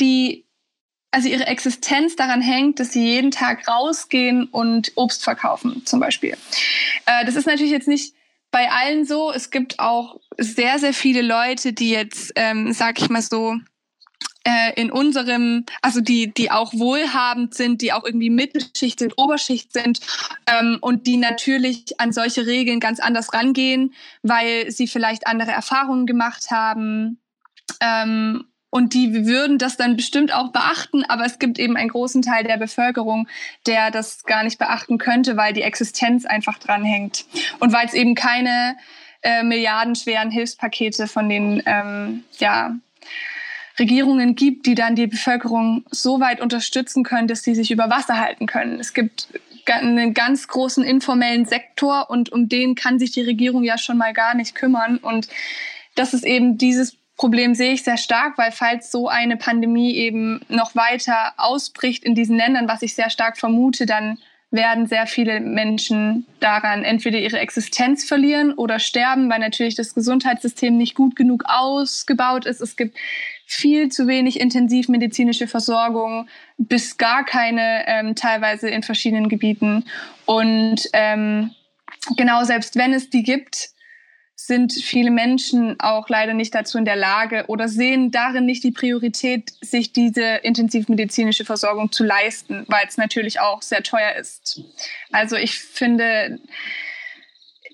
die 0.00 0.46
also 1.10 1.28
ihre 1.28 1.46
Existenz 1.46 2.16
daran 2.16 2.42
hängt, 2.42 2.80
dass 2.80 2.92
sie 2.92 3.04
jeden 3.04 3.30
Tag 3.30 3.66
rausgehen 3.66 4.44
und 4.44 4.92
Obst 4.94 5.24
verkaufen, 5.24 5.84
zum 5.86 6.00
Beispiel. 6.00 6.36
Äh, 7.06 7.24
das 7.24 7.34
ist 7.34 7.46
natürlich 7.46 7.72
jetzt 7.72 7.88
nicht 7.88 8.14
bei 8.50 8.70
allen 8.70 9.04
so. 9.04 9.32
Es 9.32 9.50
gibt 9.50 9.78
auch 9.78 10.20
sehr, 10.36 10.78
sehr 10.78 10.94
viele 10.94 11.22
Leute, 11.22 11.72
die 11.72 11.90
jetzt, 11.90 12.32
ähm, 12.36 12.72
sag 12.72 13.00
ich 13.00 13.08
mal 13.08 13.22
so, 13.22 13.56
äh, 14.44 14.80
in 14.80 14.90
unserem, 14.90 15.64
also 15.82 16.00
die, 16.00 16.32
die 16.32 16.50
auch 16.50 16.72
wohlhabend 16.72 17.54
sind, 17.54 17.82
die 17.82 17.92
auch 17.92 18.04
irgendwie 18.04 18.30
Mittelschicht 18.30 18.98
sind, 18.98 19.14
Oberschicht 19.16 19.72
sind 19.72 20.00
ähm, 20.46 20.78
und 20.80 21.06
die 21.06 21.16
natürlich 21.16 22.00
an 22.00 22.12
solche 22.12 22.46
Regeln 22.46 22.80
ganz 22.80 23.00
anders 23.00 23.32
rangehen, 23.32 23.94
weil 24.22 24.70
sie 24.70 24.86
vielleicht 24.86 25.26
andere 25.26 25.50
Erfahrungen 25.50 26.06
gemacht 26.06 26.50
haben 26.50 27.20
ähm, 27.80 28.44
und 28.70 28.92
die 28.92 29.26
würden 29.26 29.58
das 29.58 29.76
dann 29.76 29.96
bestimmt 29.96 30.32
auch 30.32 30.52
beachten, 30.52 31.04
aber 31.04 31.24
es 31.24 31.38
gibt 31.38 31.58
eben 31.58 31.76
einen 31.76 31.88
großen 31.88 32.22
Teil 32.22 32.44
der 32.44 32.58
Bevölkerung, 32.58 33.26
der 33.66 33.90
das 33.90 34.24
gar 34.24 34.44
nicht 34.44 34.58
beachten 34.58 34.98
könnte, 34.98 35.36
weil 35.36 35.54
die 35.54 35.62
Existenz 35.62 36.26
einfach 36.26 36.58
dranhängt. 36.58 37.24
Und 37.60 37.72
weil 37.72 37.86
es 37.86 37.94
eben 37.94 38.14
keine 38.14 38.76
äh, 39.22 39.42
milliardenschweren 39.42 40.30
Hilfspakete 40.30 41.06
von 41.06 41.28
den 41.28 41.62
ähm, 41.64 42.24
ja, 42.38 42.76
Regierungen 43.78 44.34
gibt, 44.34 44.66
die 44.66 44.74
dann 44.74 44.96
die 44.96 45.06
Bevölkerung 45.06 45.84
so 45.90 46.20
weit 46.20 46.40
unterstützen 46.40 47.04
können, 47.04 47.28
dass 47.28 47.42
sie 47.42 47.54
sich 47.54 47.70
über 47.70 47.88
Wasser 47.88 48.20
halten 48.20 48.46
können. 48.46 48.80
Es 48.80 48.92
gibt 48.92 49.28
einen 49.66 50.14
ganz 50.14 50.48
großen 50.48 50.84
informellen 50.84 51.46
Sektor 51.46 52.10
und 52.10 52.32
um 52.32 52.48
den 52.48 52.74
kann 52.74 52.98
sich 52.98 53.12
die 53.12 53.22
Regierung 53.22 53.64
ja 53.64 53.78
schon 53.78 53.98
mal 53.98 54.12
gar 54.12 54.34
nicht 54.34 54.54
kümmern. 54.54 54.98
Und 54.98 55.28
das 55.94 56.14
ist 56.14 56.24
eben 56.24 56.58
dieses 56.58 56.96
Problem 57.18 57.54
sehe 57.54 57.72
ich 57.72 57.82
sehr 57.82 57.96
stark, 57.96 58.38
weil 58.38 58.52
falls 58.52 58.92
so 58.92 59.08
eine 59.08 59.36
Pandemie 59.36 59.94
eben 59.94 60.40
noch 60.48 60.74
weiter 60.76 61.34
ausbricht 61.36 62.04
in 62.04 62.14
diesen 62.14 62.36
Ländern, 62.36 62.68
was 62.68 62.80
ich 62.82 62.94
sehr 62.94 63.10
stark 63.10 63.36
vermute, 63.36 63.86
dann 63.86 64.18
werden 64.50 64.86
sehr 64.86 65.06
viele 65.06 65.40
Menschen 65.40 66.26
daran 66.40 66.84
entweder 66.84 67.18
ihre 67.18 67.38
Existenz 67.38 68.04
verlieren 68.04 68.54
oder 68.54 68.78
sterben, 68.78 69.28
weil 69.28 69.40
natürlich 69.40 69.74
das 69.74 69.94
Gesundheitssystem 69.94 70.76
nicht 70.76 70.94
gut 70.94 71.16
genug 71.16 71.44
ausgebaut 71.46 72.46
ist. 72.46 72.60
Es 72.60 72.76
gibt 72.76 72.96
viel 73.44 73.90
zu 73.90 74.06
wenig 74.06 74.40
intensivmedizinische 74.40 75.48
Versorgung, 75.48 76.28
bis 76.56 76.96
gar 76.96 77.24
keine, 77.24 77.84
ähm, 77.88 78.14
teilweise 78.14 78.70
in 78.70 78.82
verschiedenen 78.82 79.28
Gebieten. 79.28 79.84
Und 80.24 80.88
ähm, 80.92 81.50
genau, 82.16 82.44
selbst 82.44 82.76
wenn 82.76 82.94
es 82.94 83.10
die 83.10 83.24
gibt, 83.24 83.70
sind 84.40 84.72
viele 84.72 85.10
Menschen 85.10 85.80
auch 85.80 86.08
leider 86.08 86.32
nicht 86.32 86.54
dazu 86.54 86.78
in 86.78 86.84
der 86.84 86.94
Lage 86.94 87.46
oder 87.48 87.66
sehen 87.66 88.12
darin 88.12 88.46
nicht 88.46 88.62
die 88.62 88.70
Priorität, 88.70 89.52
sich 89.60 89.92
diese 89.92 90.22
intensivmedizinische 90.22 91.44
Versorgung 91.44 91.90
zu 91.90 92.04
leisten, 92.04 92.64
weil 92.68 92.84
es 92.86 92.96
natürlich 92.96 93.40
auch 93.40 93.62
sehr 93.62 93.82
teuer 93.82 94.14
ist. 94.14 94.62
Also 95.10 95.34
ich 95.34 95.58
finde, 95.58 96.38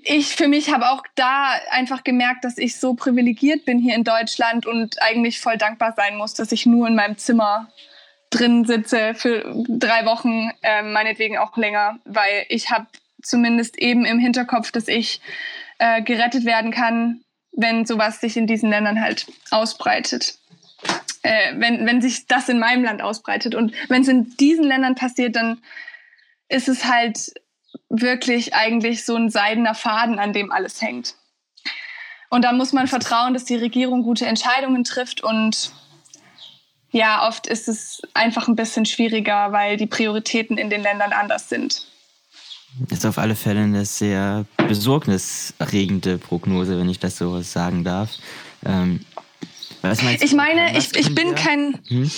ich 0.04 0.36
für 0.36 0.48
mich 0.48 0.72
habe 0.72 0.88
auch 0.88 1.02
da 1.16 1.52
einfach 1.70 2.02
gemerkt, 2.02 2.46
dass 2.46 2.56
ich 2.56 2.80
so 2.80 2.94
privilegiert 2.94 3.66
bin 3.66 3.78
hier 3.78 3.94
in 3.94 4.02
Deutschland 4.02 4.64
und 4.64 5.02
eigentlich 5.02 5.40
voll 5.40 5.58
dankbar 5.58 5.92
sein 5.94 6.16
muss, 6.16 6.32
dass 6.32 6.50
ich 6.50 6.64
nur 6.64 6.88
in 6.88 6.94
meinem 6.94 7.18
Zimmer 7.18 7.68
drin 8.30 8.64
sitze 8.64 9.14
für 9.14 9.54
drei 9.68 10.06
Wochen, 10.06 10.50
äh, 10.62 10.82
meinetwegen 10.82 11.36
auch 11.36 11.58
länger, 11.58 11.98
weil 12.06 12.46
ich 12.48 12.70
habe 12.70 12.86
zumindest 13.22 13.78
eben 13.78 14.06
im 14.06 14.18
Hinterkopf, 14.18 14.72
dass 14.72 14.88
ich 14.88 15.20
äh, 15.84 16.00
gerettet 16.00 16.46
werden 16.46 16.70
kann, 16.70 17.20
wenn 17.52 17.84
sowas 17.84 18.18
sich 18.18 18.38
in 18.38 18.46
diesen 18.46 18.70
Ländern 18.70 19.02
halt 19.02 19.26
ausbreitet. 19.50 20.38
Äh, 21.20 21.52
wenn, 21.56 21.84
wenn 21.84 22.00
sich 22.00 22.26
das 22.26 22.48
in 22.48 22.58
meinem 22.58 22.84
Land 22.84 23.02
ausbreitet. 23.02 23.54
Und 23.54 23.74
wenn 23.90 24.00
es 24.00 24.08
in 24.08 24.34
diesen 24.38 24.64
Ländern 24.64 24.94
passiert, 24.94 25.36
dann 25.36 25.62
ist 26.48 26.68
es 26.68 26.86
halt 26.86 27.34
wirklich 27.90 28.54
eigentlich 28.54 29.04
so 29.04 29.14
ein 29.14 29.28
seidener 29.28 29.74
Faden, 29.74 30.18
an 30.18 30.32
dem 30.32 30.52
alles 30.52 30.80
hängt. 30.80 31.16
Und 32.30 32.46
da 32.46 32.52
muss 32.52 32.72
man 32.72 32.86
vertrauen, 32.86 33.34
dass 33.34 33.44
die 33.44 33.56
Regierung 33.56 34.04
gute 34.04 34.24
Entscheidungen 34.24 34.84
trifft. 34.84 35.22
Und 35.22 35.70
ja, 36.92 37.28
oft 37.28 37.46
ist 37.46 37.68
es 37.68 38.00
einfach 38.14 38.48
ein 38.48 38.56
bisschen 38.56 38.86
schwieriger, 38.86 39.52
weil 39.52 39.76
die 39.76 39.86
Prioritäten 39.86 40.56
in 40.56 40.70
den 40.70 40.82
Ländern 40.82 41.12
anders 41.12 41.50
sind. 41.50 41.86
Das 42.78 42.98
ist 42.98 43.06
auf 43.06 43.18
alle 43.18 43.36
Fälle 43.36 43.60
eine 43.60 43.84
sehr 43.84 44.46
besorgniserregende 44.68 46.18
Prognose, 46.18 46.78
wenn 46.78 46.88
ich 46.88 46.98
das 46.98 47.16
so 47.16 47.40
sagen 47.42 47.84
darf. 47.84 48.10
Ähm, 48.64 49.00
ich 50.20 50.34
meine, 50.34 50.78
ich, 50.78 50.96
ich 50.96 51.14
bin 51.14 51.34
kein, 51.34 51.78
hm? 51.86 52.10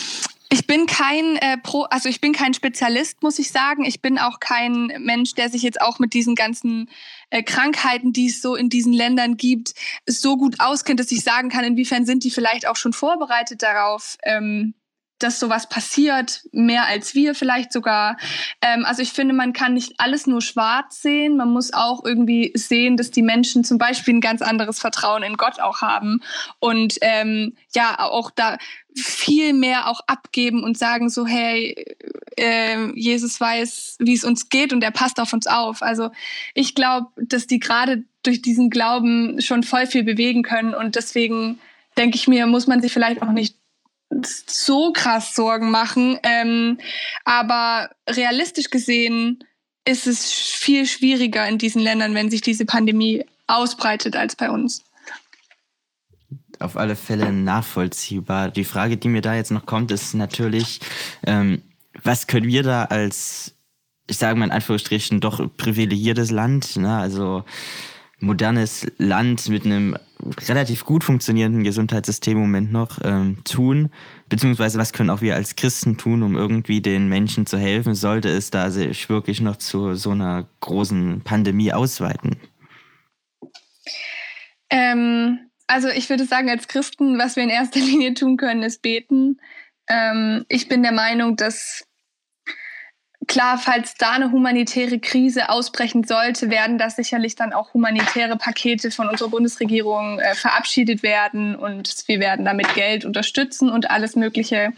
ich 0.50 0.66
bin 0.66 0.86
kein 0.86 1.36
äh, 1.36 1.58
Pro, 1.58 1.82
also 1.82 2.08
ich 2.08 2.20
bin 2.20 2.32
kein 2.32 2.54
Spezialist, 2.54 3.22
muss 3.22 3.38
ich 3.38 3.50
sagen. 3.50 3.84
Ich 3.84 4.00
bin 4.00 4.18
auch 4.18 4.40
kein 4.40 4.92
Mensch, 5.00 5.34
der 5.34 5.50
sich 5.50 5.62
jetzt 5.62 5.80
auch 5.80 5.98
mit 5.98 6.14
diesen 6.14 6.36
ganzen 6.36 6.88
äh, 7.30 7.42
Krankheiten, 7.42 8.12
die 8.12 8.28
es 8.28 8.40
so 8.40 8.54
in 8.54 8.68
diesen 8.68 8.92
Ländern 8.92 9.36
gibt, 9.36 9.74
so 10.06 10.36
gut 10.36 10.60
auskennt, 10.60 11.00
dass 11.00 11.10
ich 11.10 11.22
sagen 11.22 11.48
kann, 11.48 11.64
inwiefern 11.64 12.06
sind 12.06 12.24
die 12.24 12.30
vielleicht 12.30 12.68
auch 12.68 12.76
schon 12.76 12.92
vorbereitet 12.92 13.62
darauf, 13.62 14.16
ähm, 14.22 14.74
dass 15.18 15.40
sowas 15.40 15.68
passiert, 15.68 16.42
mehr 16.52 16.86
als 16.86 17.14
wir 17.14 17.34
vielleicht 17.34 17.72
sogar. 17.72 18.16
Ähm, 18.60 18.84
also 18.84 19.02
ich 19.02 19.12
finde, 19.12 19.34
man 19.34 19.52
kann 19.52 19.74
nicht 19.74 19.94
alles 19.98 20.26
nur 20.26 20.42
schwarz 20.42 21.00
sehen. 21.02 21.36
Man 21.36 21.50
muss 21.50 21.72
auch 21.72 22.04
irgendwie 22.04 22.52
sehen, 22.54 22.96
dass 22.96 23.10
die 23.10 23.22
Menschen 23.22 23.64
zum 23.64 23.78
Beispiel 23.78 24.14
ein 24.14 24.20
ganz 24.20 24.42
anderes 24.42 24.78
Vertrauen 24.78 25.22
in 25.22 25.36
Gott 25.36 25.60
auch 25.60 25.80
haben 25.80 26.20
und 26.58 26.98
ähm, 27.00 27.56
ja 27.74 27.98
auch 27.98 28.30
da 28.30 28.58
viel 28.94 29.52
mehr 29.52 29.88
auch 29.88 30.00
abgeben 30.06 30.64
und 30.64 30.78
sagen 30.78 31.10
so, 31.10 31.26
hey, 31.26 31.74
äh, 32.36 32.90
Jesus 32.94 33.40
weiß, 33.40 33.96
wie 34.00 34.14
es 34.14 34.24
uns 34.24 34.48
geht 34.48 34.72
und 34.72 34.82
er 34.82 34.90
passt 34.90 35.20
auf 35.20 35.32
uns 35.32 35.46
auf. 35.46 35.82
Also 35.82 36.10
ich 36.54 36.74
glaube, 36.74 37.08
dass 37.16 37.46
die 37.46 37.58
gerade 37.58 38.04
durch 38.22 38.42
diesen 38.42 38.70
Glauben 38.70 39.40
schon 39.40 39.62
voll 39.62 39.86
viel 39.86 40.02
bewegen 40.02 40.42
können 40.42 40.74
und 40.74 40.96
deswegen 40.96 41.58
denke 41.96 42.16
ich 42.16 42.28
mir, 42.28 42.46
muss 42.46 42.66
man 42.66 42.82
sich 42.82 42.92
vielleicht 42.92 43.22
auch 43.22 43.32
nicht 43.32 43.55
so 44.26 44.92
krass 44.92 45.34
Sorgen 45.34 45.70
machen. 45.70 46.18
Ähm, 46.22 46.78
aber 47.24 47.90
realistisch 48.08 48.70
gesehen 48.70 49.44
ist 49.84 50.06
es 50.06 50.32
viel 50.32 50.86
schwieriger 50.86 51.48
in 51.48 51.58
diesen 51.58 51.80
Ländern, 51.80 52.14
wenn 52.14 52.30
sich 52.30 52.40
diese 52.40 52.66
Pandemie 52.66 53.24
ausbreitet 53.46 54.16
als 54.16 54.36
bei 54.36 54.50
uns. 54.50 54.82
Auf 56.58 56.76
alle 56.76 56.96
Fälle 56.96 57.32
nachvollziehbar. 57.32 58.50
Die 58.50 58.64
Frage, 58.64 58.96
die 58.96 59.08
mir 59.08 59.20
da 59.20 59.34
jetzt 59.34 59.50
noch 59.50 59.66
kommt, 59.66 59.90
ist 59.90 60.14
natürlich, 60.14 60.80
ähm, 61.26 61.62
was 62.02 62.26
können 62.26 62.48
wir 62.48 62.62
da 62.62 62.84
als, 62.84 63.54
ich 64.08 64.16
sage 64.16 64.38
mal 64.38 64.46
in 64.46 64.52
Anführungsstrichen, 64.52 65.20
doch 65.20 65.40
privilegiertes 65.56 66.30
Land, 66.30 66.76
ne? 66.76 66.96
also 66.96 67.44
modernes 68.18 68.86
Land 68.98 69.48
mit 69.48 69.64
einem 69.64 69.96
relativ 70.48 70.84
gut 70.84 71.04
funktionierenden 71.04 71.64
Gesundheitssystem 71.64 72.34
im 72.34 72.42
Moment 72.42 72.72
noch 72.72 72.98
ähm, 73.04 73.38
tun? 73.44 73.90
Beziehungsweise 74.28 74.78
was 74.78 74.92
können 74.92 75.10
auch 75.10 75.20
wir 75.20 75.34
als 75.34 75.56
Christen 75.56 75.96
tun, 75.96 76.22
um 76.22 76.36
irgendwie 76.36 76.80
den 76.80 77.08
Menschen 77.08 77.46
zu 77.46 77.58
helfen, 77.58 77.94
sollte 77.94 78.28
es 78.28 78.50
da 78.50 78.70
sich 78.70 79.08
wirklich 79.08 79.40
noch 79.40 79.56
zu 79.56 79.94
so 79.94 80.10
einer 80.10 80.48
großen 80.60 81.20
Pandemie 81.22 81.72
ausweiten? 81.72 82.36
Ähm, 84.70 85.38
also 85.66 85.88
ich 85.88 86.08
würde 86.08 86.24
sagen, 86.24 86.48
als 86.48 86.68
Christen, 86.68 87.18
was 87.18 87.36
wir 87.36 87.42
in 87.42 87.50
erster 87.50 87.80
Linie 87.80 88.14
tun 88.14 88.36
können, 88.36 88.62
ist 88.62 88.82
beten. 88.82 89.40
Ähm, 89.88 90.44
ich 90.48 90.68
bin 90.68 90.82
der 90.82 90.92
Meinung, 90.92 91.36
dass 91.36 91.85
Klar, 93.26 93.58
falls 93.58 93.94
da 93.94 94.12
eine 94.12 94.30
humanitäre 94.30 95.00
Krise 95.00 95.48
ausbrechen 95.48 96.04
sollte, 96.04 96.48
werden 96.48 96.78
da 96.78 96.90
sicherlich 96.90 97.34
dann 97.34 97.52
auch 97.52 97.74
humanitäre 97.74 98.36
Pakete 98.36 98.90
von 98.90 99.08
unserer 99.08 99.30
Bundesregierung 99.30 100.20
äh, 100.20 100.34
verabschiedet 100.34 101.02
werden 101.02 101.56
und 101.56 102.04
wir 102.06 102.20
werden 102.20 102.44
damit 102.44 102.72
Geld 102.74 103.04
unterstützen 103.04 103.70
und 103.70 103.90
alles 103.90 104.14
Mögliche. 104.14 104.72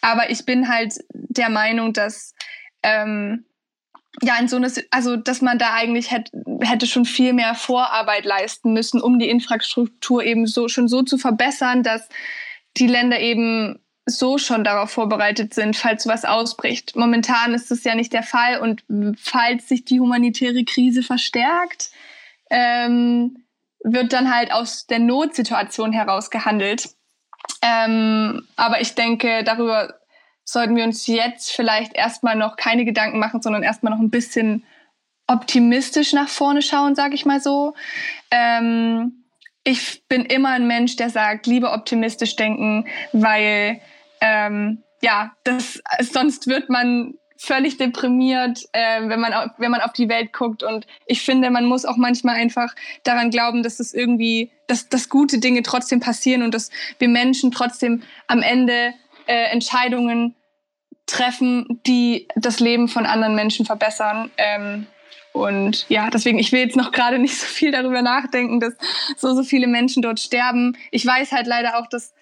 Aber 0.00 0.30
ich 0.30 0.46
bin 0.46 0.68
halt 0.68 0.94
der 1.12 1.50
Meinung, 1.50 1.92
dass 1.92 2.34
ähm, 2.82 3.44
ja, 4.22 4.38
in 4.38 4.48
so 4.48 4.56
eine, 4.56 4.72
also 4.90 5.16
dass 5.16 5.42
man 5.42 5.58
da 5.58 5.74
eigentlich 5.74 6.10
hätte, 6.10 6.30
hätte 6.60 6.86
schon 6.86 7.04
viel 7.04 7.32
mehr 7.32 7.54
Vorarbeit 7.54 8.24
leisten 8.24 8.72
müssen, 8.72 9.00
um 9.00 9.18
die 9.18 9.28
Infrastruktur 9.28 10.22
eben 10.24 10.46
so 10.46 10.68
schon 10.68 10.88
so 10.88 11.02
zu 11.02 11.18
verbessern, 11.18 11.82
dass 11.82 12.08
die 12.76 12.86
Länder 12.86 13.20
eben 13.20 13.83
so 14.06 14.36
schon 14.38 14.64
darauf 14.64 14.90
vorbereitet 14.90 15.54
sind, 15.54 15.76
falls 15.76 16.06
was 16.06 16.24
ausbricht. 16.24 16.94
Momentan 16.94 17.54
ist 17.54 17.70
das 17.70 17.84
ja 17.84 17.94
nicht 17.94 18.12
der 18.12 18.22
Fall 18.22 18.60
und 18.60 18.84
falls 19.18 19.68
sich 19.68 19.84
die 19.84 20.00
humanitäre 20.00 20.64
Krise 20.64 21.02
verstärkt, 21.02 21.90
ähm, 22.50 23.44
wird 23.82 24.12
dann 24.12 24.34
halt 24.34 24.52
aus 24.52 24.86
der 24.86 24.98
Notsituation 24.98 25.92
heraus 25.92 26.30
gehandelt. 26.30 26.90
Ähm, 27.62 28.46
aber 28.56 28.80
ich 28.80 28.94
denke, 28.94 29.42
darüber 29.44 29.94
sollten 30.44 30.76
wir 30.76 30.84
uns 30.84 31.06
jetzt 31.06 31.52
vielleicht 31.52 31.94
erstmal 31.94 32.36
noch 32.36 32.56
keine 32.56 32.84
Gedanken 32.84 33.18
machen, 33.18 33.40
sondern 33.40 33.62
erstmal 33.62 33.92
noch 33.92 34.00
ein 34.00 34.10
bisschen 34.10 34.64
optimistisch 35.26 36.12
nach 36.12 36.28
vorne 36.28 36.60
schauen, 36.60 36.94
sage 36.94 37.14
ich 37.14 37.24
mal 37.24 37.40
so. 37.40 37.74
Ähm, 38.30 39.24
ich 39.64 40.06
bin 40.08 40.26
immer 40.26 40.50
ein 40.50 40.66
Mensch, 40.66 40.96
der 40.96 41.08
sagt, 41.08 41.46
lieber 41.46 41.72
optimistisch 41.72 42.36
denken, 42.36 42.86
weil 43.12 43.80
ähm, 44.24 44.82
ja, 45.02 45.36
das, 45.44 45.82
sonst 46.00 46.46
wird 46.46 46.70
man 46.70 47.14
völlig 47.36 47.76
deprimiert, 47.76 48.64
äh, 48.72 49.06
wenn, 49.06 49.20
man 49.20 49.34
auf, 49.34 49.50
wenn 49.58 49.70
man 49.70 49.82
auf 49.82 49.92
die 49.92 50.08
Welt 50.08 50.32
guckt. 50.32 50.62
Und 50.62 50.86
ich 51.04 51.20
finde, 51.20 51.50
man 51.50 51.66
muss 51.66 51.84
auch 51.84 51.98
manchmal 51.98 52.36
einfach 52.36 52.74
daran 53.02 53.30
glauben, 53.30 53.62
dass 53.62 53.80
es 53.80 53.92
irgendwie, 53.92 54.50
dass, 54.66 54.88
dass 54.88 55.10
gute 55.10 55.40
Dinge 55.40 55.62
trotzdem 55.62 56.00
passieren 56.00 56.42
und 56.42 56.54
dass 56.54 56.70
wir 56.98 57.08
Menschen 57.08 57.50
trotzdem 57.50 58.02
am 58.28 58.40
Ende 58.40 58.94
äh, 59.26 59.50
Entscheidungen 59.50 60.34
treffen, 61.04 61.82
die 61.86 62.26
das 62.34 62.60
Leben 62.60 62.88
von 62.88 63.04
anderen 63.04 63.34
Menschen 63.34 63.66
verbessern. 63.66 64.30
Ähm, 64.38 64.86
und 65.32 65.84
ja, 65.90 66.08
deswegen, 66.08 66.38
ich 66.38 66.50
will 66.52 66.60
jetzt 66.60 66.76
noch 66.76 66.92
gerade 66.92 67.18
nicht 67.26 67.38
so 67.38 67.46
viel 67.46 67.72
darüber 67.72 68.00
nachdenken, 68.00 68.58
dass 68.58 68.74
so, 69.18 69.34
so 69.34 69.42
viele 69.42 69.66
Menschen 69.66 70.00
dort 70.00 70.18
sterben. 70.18 70.78
Ich 70.92 71.04
weiß 71.04 71.32
halt 71.32 71.46
leider 71.46 71.78
auch, 71.78 71.88
dass 71.88 72.14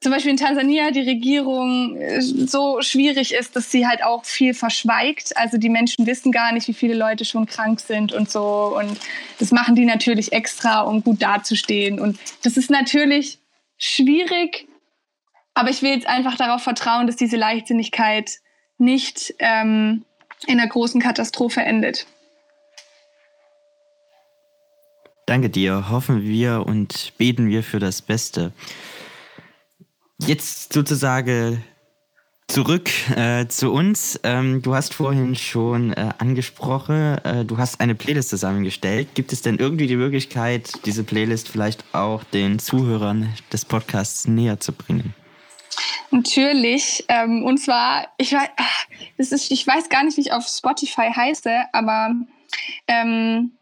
zum 0.00 0.12
Beispiel 0.12 0.32
in 0.32 0.36
Tansania 0.36 0.90
die 0.90 1.00
Regierung 1.00 1.96
äh, 1.96 2.20
so 2.20 2.80
schwierig 2.82 3.32
ist, 3.32 3.56
dass 3.56 3.70
sie 3.70 3.86
halt 3.86 4.04
auch 4.04 4.24
viel 4.24 4.54
verschweigt. 4.54 5.36
Also 5.36 5.56
die 5.58 5.68
Menschen 5.68 6.06
wissen 6.06 6.32
gar 6.32 6.52
nicht, 6.52 6.68
wie 6.68 6.74
viele 6.74 6.94
Leute 6.94 7.24
schon 7.24 7.46
krank 7.46 7.80
sind 7.80 8.12
und 8.12 8.30
so. 8.30 8.76
Und 8.78 8.98
das 9.38 9.52
machen 9.52 9.74
die 9.74 9.84
natürlich 9.84 10.32
extra, 10.32 10.82
um 10.82 11.02
gut 11.02 11.22
dazustehen. 11.22 11.98
Und 11.98 12.18
das 12.42 12.56
ist 12.56 12.70
natürlich 12.70 13.38
schwierig, 13.78 14.68
aber 15.54 15.70
ich 15.70 15.82
will 15.82 15.90
jetzt 15.90 16.06
einfach 16.06 16.36
darauf 16.36 16.62
vertrauen, 16.62 17.06
dass 17.06 17.16
diese 17.16 17.36
Leichtsinnigkeit 17.36 18.38
nicht 18.78 19.34
ähm, 19.38 20.04
in 20.46 20.60
einer 20.60 20.68
großen 20.68 21.00
Katastrophe 21.00 21.62
endet. 21.62 22.06
Danke 25.24 25.50
dir. 25.50 25.90
Hoffen 25.90 26.22
wir 26.22 26.64
und 26.66 27.12
beten 27.18 27.48
wir 27.48 27.64
für 27.64 27.80
das 27.80 28.02
Beste. 28.02 28.52
Jetzt 30.18 30.72
sozusagen 30.72 31.62
zurück 32.48 32.90
äh, 33.16 33.46
zu 33.48 33.72
uns. 33.72 34.18
Ähm, 34.22 34.62
du 34.62 34.74
hast 34.74 34.94
vorhin 34.94 35.34
schon 35.34 35.92
äh, 35.92 36.10
angesprochen, 36.18 37.18
äh, 37.24 37.44
du 37.44 37.58
hast 37.58 37.80
eine 37.80 37.94
Playlist 37.94 38.30
zusammengestellt. 38.30 39.08
Gibt 39.14 39.32
es 39.32 39.42
denn 39.42 39.56
irgendwie 39.56 39.86
die 39.86 39.96
Möglichkeit, 39.96 40.86
diese 40.86 41.04
Playlist 41.04 41.48
vielleicht 41.48 41.84
auch 41.92 42.24
den 42.24 42.58
Zuhörern 42.58 43.32
des 43.52 43.64
Podcasts 43.64 44.26
näher 44.26 44.60
zu 44.60 44.72
bringen? 44.72 45.14
Natürlich. 46.10 47.04
Ähm, 47.08 47.44
und 47.44 47.58
zwar, 47.58 48.08
ich 48.16 48.32
weiß, 48.32 48.48
das 49.18 49.32
ist, 49.32 49.50
ich 49.50 49.66
weiß 49.66 49.88
gar 49.88 50.04
nicht, 50.04 50.16
wie 50.16 50.22
ich 50.22 50.32
auf 50.32 50.46
Spotify 50.46 51.10
heiße, 51.14 51.50
aber 51.72 52.14
ähm, 52.86 53.52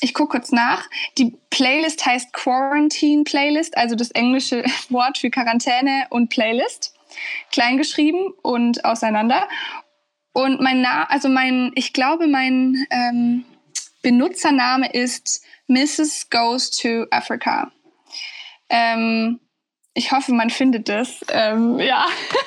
ich 0.00 0.14
gucke 0.14 0.38
kurz 0.38 0.52
nach. 0.52 0.88
Die 1.18 1.36
Playlist 1.50 2.04
heißt 2.04 2.32
Quarantine 2.32 3.24
Playlist, 3.24 3.76
also 3.76 3.94
das 3.94 4.10
englische 4.12 4.64
Wort 4.88 5.18
für 5.18 5.30
Quarantäne 5.30 6.06
und 6.10 6.28
Playlist. 6.28 6.94
Kleingeschrieben 7.50 8.32
und 8.42 8.84
auseinander. 8.84 9.48
Und 10.32 10.60
mein 10.60 10.80
Name, 10.80 11.10
also 11.10 11.28
mein, 11.28 11.72
ich 11.74 11.92
glaube, 11.92 12.26
mein 12.26 12.86
ähm, 12.90 13.44
Benutzername 14.02 14.90
ist 14.92 15.44
Mrs. 15.68 16.30
Goes 16.30 16.70
to 16.70 17.06
Africa. 17.10 17.70
Ähm, 18.70 19.40
ich 19.94 20.10
hoffe, 20.10 20.32
man 20.32 20.48
findet 20.48 20.88
das. 20.88 21.20
Ähm, 21.28 21.78
ja, 21.78 22.06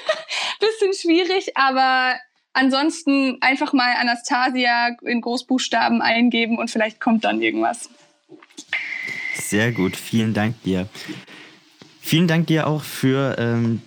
bisschen 0.60 0.94
schwierig, 0.94 1.56
aber 1.56 2.16
Ansonsten 2.56 3.38
einfach 3.42 3.74
mal 3.74 3.96
Anastasia 4.00 4.96
in 5.02 5.20
Großbuchstaben 5.20 6.02
eingeben 6.02 6.58
und 6.58 6.72
vielleicht 6.72 7.02
kommt 7.02 7.26
dann 7.26 7.42
irgendwas. 7.42 7.90
Sehr 9.34 9.74
gut, 9.74 9.98
vielen 9.98 10.34
Dank 10.34 10.64
dir. 10.64 10.88
Vielen 12.00 12.30
Dank 12.30 12.48
dir 12.48 12.68
auch 12.68 12.82
für 12.82 13.36
ähm, 13.38 13.82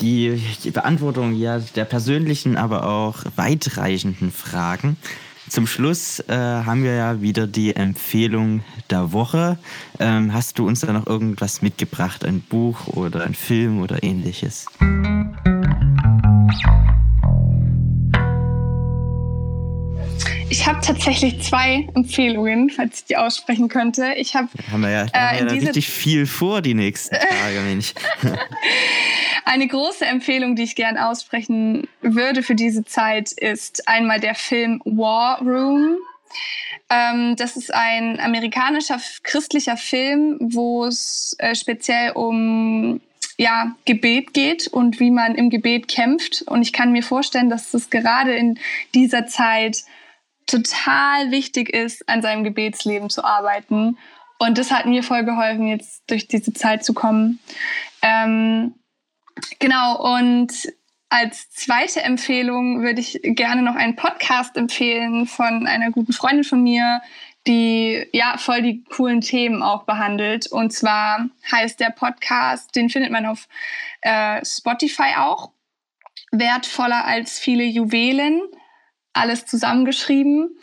die, 0.00 0.40
die, 0.64 0.70
Beantwortung 0.70 1.34
ja, 1.34 1.58
der 1.58 1.84
persönlichen, 1.84 2.56
aber 2.56 2.88
auch 2.88 3.24
weitreichenden 3.36 4.32
Fragen. 4.32 4.96
Zum 5.50 5.66
Schluss 5.66 6.20
äh, 6.28 6.34
haben 6.34 6.84
wir 6.84 6.94
ja 6.94 7.20
wieder 7.20 7.46
die 7.46 7.76
Empfehlung 7.76 8.62
der 8.88 9.12
Woche. 9.12 9.58
Ähm, 9.98 10.32
hast 10.32 10.58
du 10.58 10.66
uns 10.66 10.80
da 10.80 10.94
noch 10.94 11.06
irgendwas 11.06 11.60
mitgebracht, 11.60 12.24
ein 12.24 12.40
Buch 12.40 12.86
oder 12.86 13.24
ein 13.24 13.34
Film 13.34 13.82
oder 13.82 14.02
ähnliches? 14.02 14.64
Ich 20.50 20.66
habe 20.66 20.80
tatsächlich 20.80 21.42
zwei 21.42 21.86
Empfehlungen, 21.94 22.70
falls 22.70 23.00
ich 23.00 23.04
die 23.04 23.16
aussprechen 23.16 23.68
könnte. 23.68 24.14
Ich 24.16 24.34
hab, 24.34 24.48
haben 24.70 24.82
wir 24.82 24.90
ja, 24.90 25.04
äh, 25.04 25.08
haben 25.12 25.50
wir 25.50 25.56
ja 25.56 25.60
richtig 25.66 25.88
viel 25.88 26.26
vor 26.26 26.62
die 26.62 26.74
nächsten 26.74 27.14
Tage, 27.40 27.60
Mensch. 27.66 27.92
Eine 29.44 29.66
große 29.66 30.06
Empfehlung, 30.06 30.56
die 30.56 30.62
ich 30.62 30.74
gern 30.74 30.96
aussprechen 30.96 31.88
würde 32.00 32.42
für 32.42 32.54
diese 32.54 32.84
Zeit, 32.84 33.32
ist 33.32 33.88
einmal 33.88 34.20
der 34.20 34.34
Film 34.34 34.80
War 34.84 35.40
Room. 35.40 35.96
Ähm, 36.90 37.36
das 37.36 37.56
ist 37.56 37.72
ein 37.72 38.18
amerikanischer 38.18 39.00
christlicher 39.22 39.76
Film, 39.76 40.38
wo 40.40 40.86
es 40.86 41.36
äh, 41.38 41.54
speziell 41.54 42.12
um 42.12 43.00
ja, 43.38 43.76
Gebet 43.84 44.34
geht 44.34 44.66
und 44.66 44.98
wie 44.98 45.12
man 45.12 45.36
im 45.36 45.48
Gebet 45.48 45.86
kämpft. 45.86 46.42
Und 46.46 46.62
ich 46.62 46.72
kann 46.72 46.90
mir 46.90 47.04
vorstellen, 47.04 47.48
dass 47.48 47.72
es 47.72 47.88
gerade 47.88 48.34
in 48.34 48.58
dieser 48.94 49.26
Zeit 49.26 49.84
total 50.48 51.30
wichtig 51.30 51.68
ist, 51.68 52.08
an 52.08 52.22
seinem 52.22 52.42
Gebetsleben 52.42 53.10
zu 53.10 53.24
arbeiten. 53.24 53.96
Und 54.38 54.58
das 54.58 54.72
hat 54.72 54.86
mir 54.86 55.02
voll 55.02 55.24
geholfen, 55.24 55.68
jetzt 55.68 56.02
durch 56.08 56.26
diese 56.26 56.52
Zeit 56.52 56.84
zu 56.84 56.94
kommen. 56.94 57.38
Ähm, 58.02 58.74
genau, 59.58 60.16
und 60.16 60.52
als 61.10 61.50
zweite 61.50 62.02
Empfehlung 62.02 62.82
würde 62.82 63.00
ich 63.00 63.20
gerne 63.22 63.62
noch 63.62 63.76
einen 63.76 63.96
Podcast 63.96 64.56
empfehlen 64.56 65.26
von 65.26 65.66
einer 65.66 65.90
guten 65.90 66.12
Freundin 66.12 66.44
von 66.44 66.62
mir, 66.62 67.00
die 67.46 68.06
ja 68.12 68.36
voll 68.36 68.62
die 68.62 68.84
coolen 68.84 69.20
Themen 69.20 69.62
auch 69.62 69.84
behandelt. 69.84 70.46
Und 70.52 70.72
zwar 70.72 71.28
heißt 71.50 71.80
der 71.80 71.90
Podcast, 71.90 72.76
den 72.76 72.90
findet 72.90 73.10
man 73.10 73.26
auf 73.26 73.48
äh, 74.02 74.44
Spotify 74.44 75.16
auch, 75.16 75.50
wertvoller 76.30 77.06
als 77.06 77.38
viele 77.38 77.64
Juwelen, 77.64 78.42
alles 79.18 79.46
zusammengeschrieben. 79.46 80.56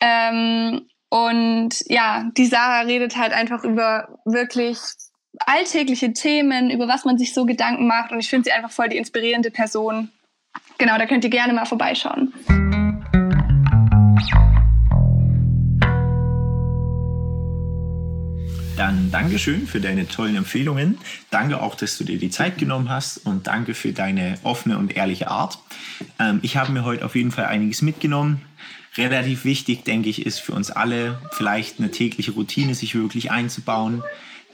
Ähm, 0.00 0.86
und 1.08 1.70
ja, 1.86 2.30
die 2.36 2.46
Sarah 2.46 2.82
redet 2.82 3.16
halt 3.16 3.32
einfach 3.32 3.64
über 3.64 4.20
wirklich 4.24 4.78
alltägliche 5.46 6.12
Themen, 6.12 6.70
über 6.70 6.88
was 6.88 7.04
man 7.04 7.18
sich 7.18 7.34
so 7.34 7.46
Gedanken 7.46 7.86
macht. 7.86 8.12
Und 8.12 8.20
ich 8.20 8.28
finde 8.28 8.44
sie 8.44 8.52
einfach 8.52 8.70
voll 8.70 8.88
die 8.88 8.96
inspirierende 8.96 9.50
Person. 9.50 10.10
Genau, 10.78 10.98
da 10.98 11.06
könnt 11.06 11.24
ihr 11.24 11.30
gerne 11.30 11.52
mal 11.52 11.66
vorbeischauen. 11.66 12.32
Dann 18.80 19.10
Dankeschön 19.10 19.66
für 19.66 19.78
deine 19.78 20.08
tollen 20.08 20.36
Empfehlungen. 20.36 20.96
Danke 21.28 21.60
auch, 21.60 21.74
dass 21.74 21.98
du 21.98 22.04
dir 22.04 22.16
die 22.16 22.30
Zeit 22.30 22.56
genommen 22.56 22.88
hast 22.88 23.18
und 23.18 23.46
danke 23.46 23.74
für 23.74 23.92
deine 23.92 24.38
offene 24.42 24.78
und 24.78 24.96
ehrliche 24.96 25.28
Art. 25.28 25.58
Ähm, 26.18 26.38
ich 26.40 26.56
habe 26.56 26.72
mir 26.72 26.82
heute 26.82 27.04
auf 27.04 27.14
jeden 27.14 27.30
Fall 27.30 27.44
einiges 27.44 27.82
mitgenommen. 27.82 28.40
Relativ 28.96 29.44
wichtig, 29.44 29.84
denke 29.84 30.08
ich, 30.08 30.24
ist 30.24 30.38
für 30.38 30.52
uns 30.52 30.70
alle 30.70 31.20
vielleicht 31.32 31.78
eine 31.78 31.90
tägliche 31.90 32.30
Routine 32.30 32.74
sich 32.74 32.94
wirklich 32.94 33.30
einzubauen. 33.30 34.02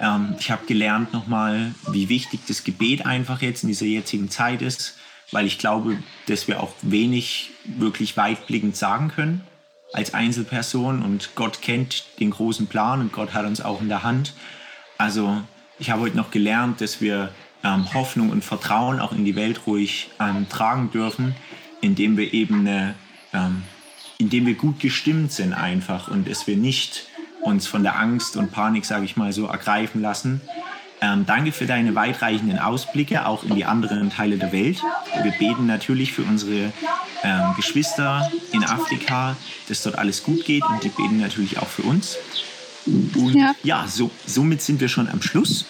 Ähm, 0.00 0.34
ich 0.40 0.50
habe 0.50 0.66
gelernt 0.66 1.12
nochmal, 1.12 1.72
wie 1.92 2.08
wichtig 2.08 2.40
das 2.48 2.64
Gebet 2.64 3.06
einfach 3.06 3.42
jetzt 3.42 3.62
in 3.62 3.68
dieser 3.68 3.86
jetzigen 3.86 4.28
Zeit 4.28 4.60
ist, 4.60 4.98
weil 5.30 5.46
ich 5.46 5.56
glaube, 5.56 5.98
dass 6.26 6.48
wir 6.48 6.60
auch 6.60 6.72
wenig 6.82 7.52
wirklich 7.78 8.16
weitblickend 8.16 8.76
sagen 8.76 9.06
können 9.06 9.42
als 9.92 10.14
Einzelperson 10.14 11.02
und 11.02 11.34
Gott 11.34 11.62
kennt 11.62 12.04
den 12.20 12.30
großen 12.30 12.66
Plan 12.66 13.00
und 13.00 13.12
Gott 13.12 13.34
hat 13.34 13.46
uns 13.46 13.60
auch 13.60 13.80
in 13.80 13.88
der 13.88 14.02
Hand. 14.02 14.34
Also 14.98 15.42
ich 15.78 15.90
habe 15.90 16.02
heute 16.02 16.16
noch 16.16 16.30
gelernt, 16.30 16.80
dass 16.80 17.00
wir 17.00 17.30
ähm, 17.62 17.92
Hoffnung 17.94 18.30
und 18.30 18.44
Vertrauen 18.44 19.00
auch 19.00 19.12
in 19.12 19.24
die 19.24 19.36
Welt 19.36 19.66
ruhig 19.66 20.10
ähm, 20.20 20.48
tragen 20.48 20.90
dürfen, 20.90 21.34
indem 21.80 22.16
wir 22.16 22.32
eben 22.32 22.60
eine, 22.60 22.94
ähm, 23.32 23.62
indem 24.18 24.46
wir 24.46 24.54
gut 24.54 24.80
gestimmt 24.80 25.32
sind 25.32 25.52
einfach 25.52 26.08
und 26.08 26.28
dass 26.28 26.46
wir 26.46 26.56
nicht 26.56 27.06
uns 27.42 27.66
von 27.66 27.82
der 27.82 27.98
Angst 27.98 28.36
und 28.36 28.50
Panik, 28.50 28.84
sage 28.84 29.04
ich 29.04 29.16
mal 29.16 29.32
so, 29.32 29.46
ergreifen 29.46 30.02
lassen, 30.02 30.40
ähm, 31.00 31.26
danke 31.26 31.52
für 31.52 31.66
deine 31.66 31.94
weitreichenden 31.94 32.58
Ausblicke 32.58 33.26
auch 33.26 33.44
in 33.44 33.54
die 33.54 33.64
anderen 33.64 34.10
Teile 34.10 34.38
der 34.38 34.52
Welt. 34.52 34.82
Wir 35.22 35.32
beten 35.32 35.66
natürlich 35.66 36.12
für 36.12 36.22
unsere 36.22 36.72
ähm, 37.22 37.54
Geschwister 37.56 38.30
in 38.52 38.64
Afrika, 38.64 39.36
dass 39.68 39.82
dort 39.82 39.98
alles 39.98 40.22
gut 40.22 40.44
geht 40.44 40.64
und 40.64 40.82
die 40.82 40.88
beten 40.88 41.20
natürlich 41.20 41.58
auch 41.58 41.68
für 41.68 41.82
uns. 41.82 42.16
Und 42.86 43.34
ja, 43.34 43.54
ja 43.62 43.86
so, 43.86 44.10
somit 44.26 44.62
sind 44.62 44.80
wir 44.80 44.88
schon 44.88 45.08
am 45.08 45.20
Schluss. 45.20 45.66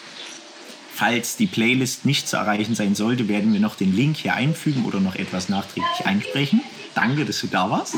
Falls 0.94 1.36
die 1.36 1.46
Playlist 1.46 2.06
nicht 2.06 2.28
zu 2.28 2.36
erreichen 2.36 2.74
sein 2.74 2.94
sollte, 2.94 3.28
werden 3.28 3.52
wir 3.52 3.60
noch 3.60 3.74
den 3.74 3.94
Link 3.94 4.16
hier 4.16 4.34
einfügen 4.34 4.84
oder 4.84 5.00
noch 5.00 5.14
etwas 5.16 5.48
nachträglich 5.48 6.06
einsprechen. 6.06 6.62
Danke, 6.94 7.24
dass 7.24 7.40
du 7.40 7.48
da 7.48 7.68
warst. 7.68 7.96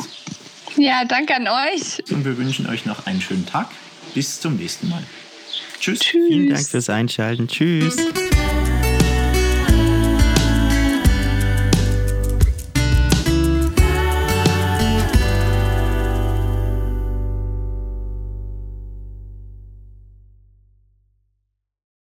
Ja, 0.76 1.05
danke 1.05 1.37
an 1.37 1.47
euch. 1.47 2.03
Und 2.11 2.24
wir 2.24 2.37
wünschen 2.37 2.68
euch 2.68 2.87
noch 2.87 3.07
einen 3.07 3.20
schönen 3.20 3.47
Tag. 3.47 3.68
Bis 4.14 4.41
zum 4.41 4.57
nächsten 4.57 4.89
Mal. 4.89 5.03
Tschüss. 5.81 6.01
Tschüss. 6.01 6.26
Vielen 6.29 6.51
Dank 6.51 6.66
fürs 6.68 6.91
Einschalten. 6.91 7.49
Tschüss. 7.49 7.97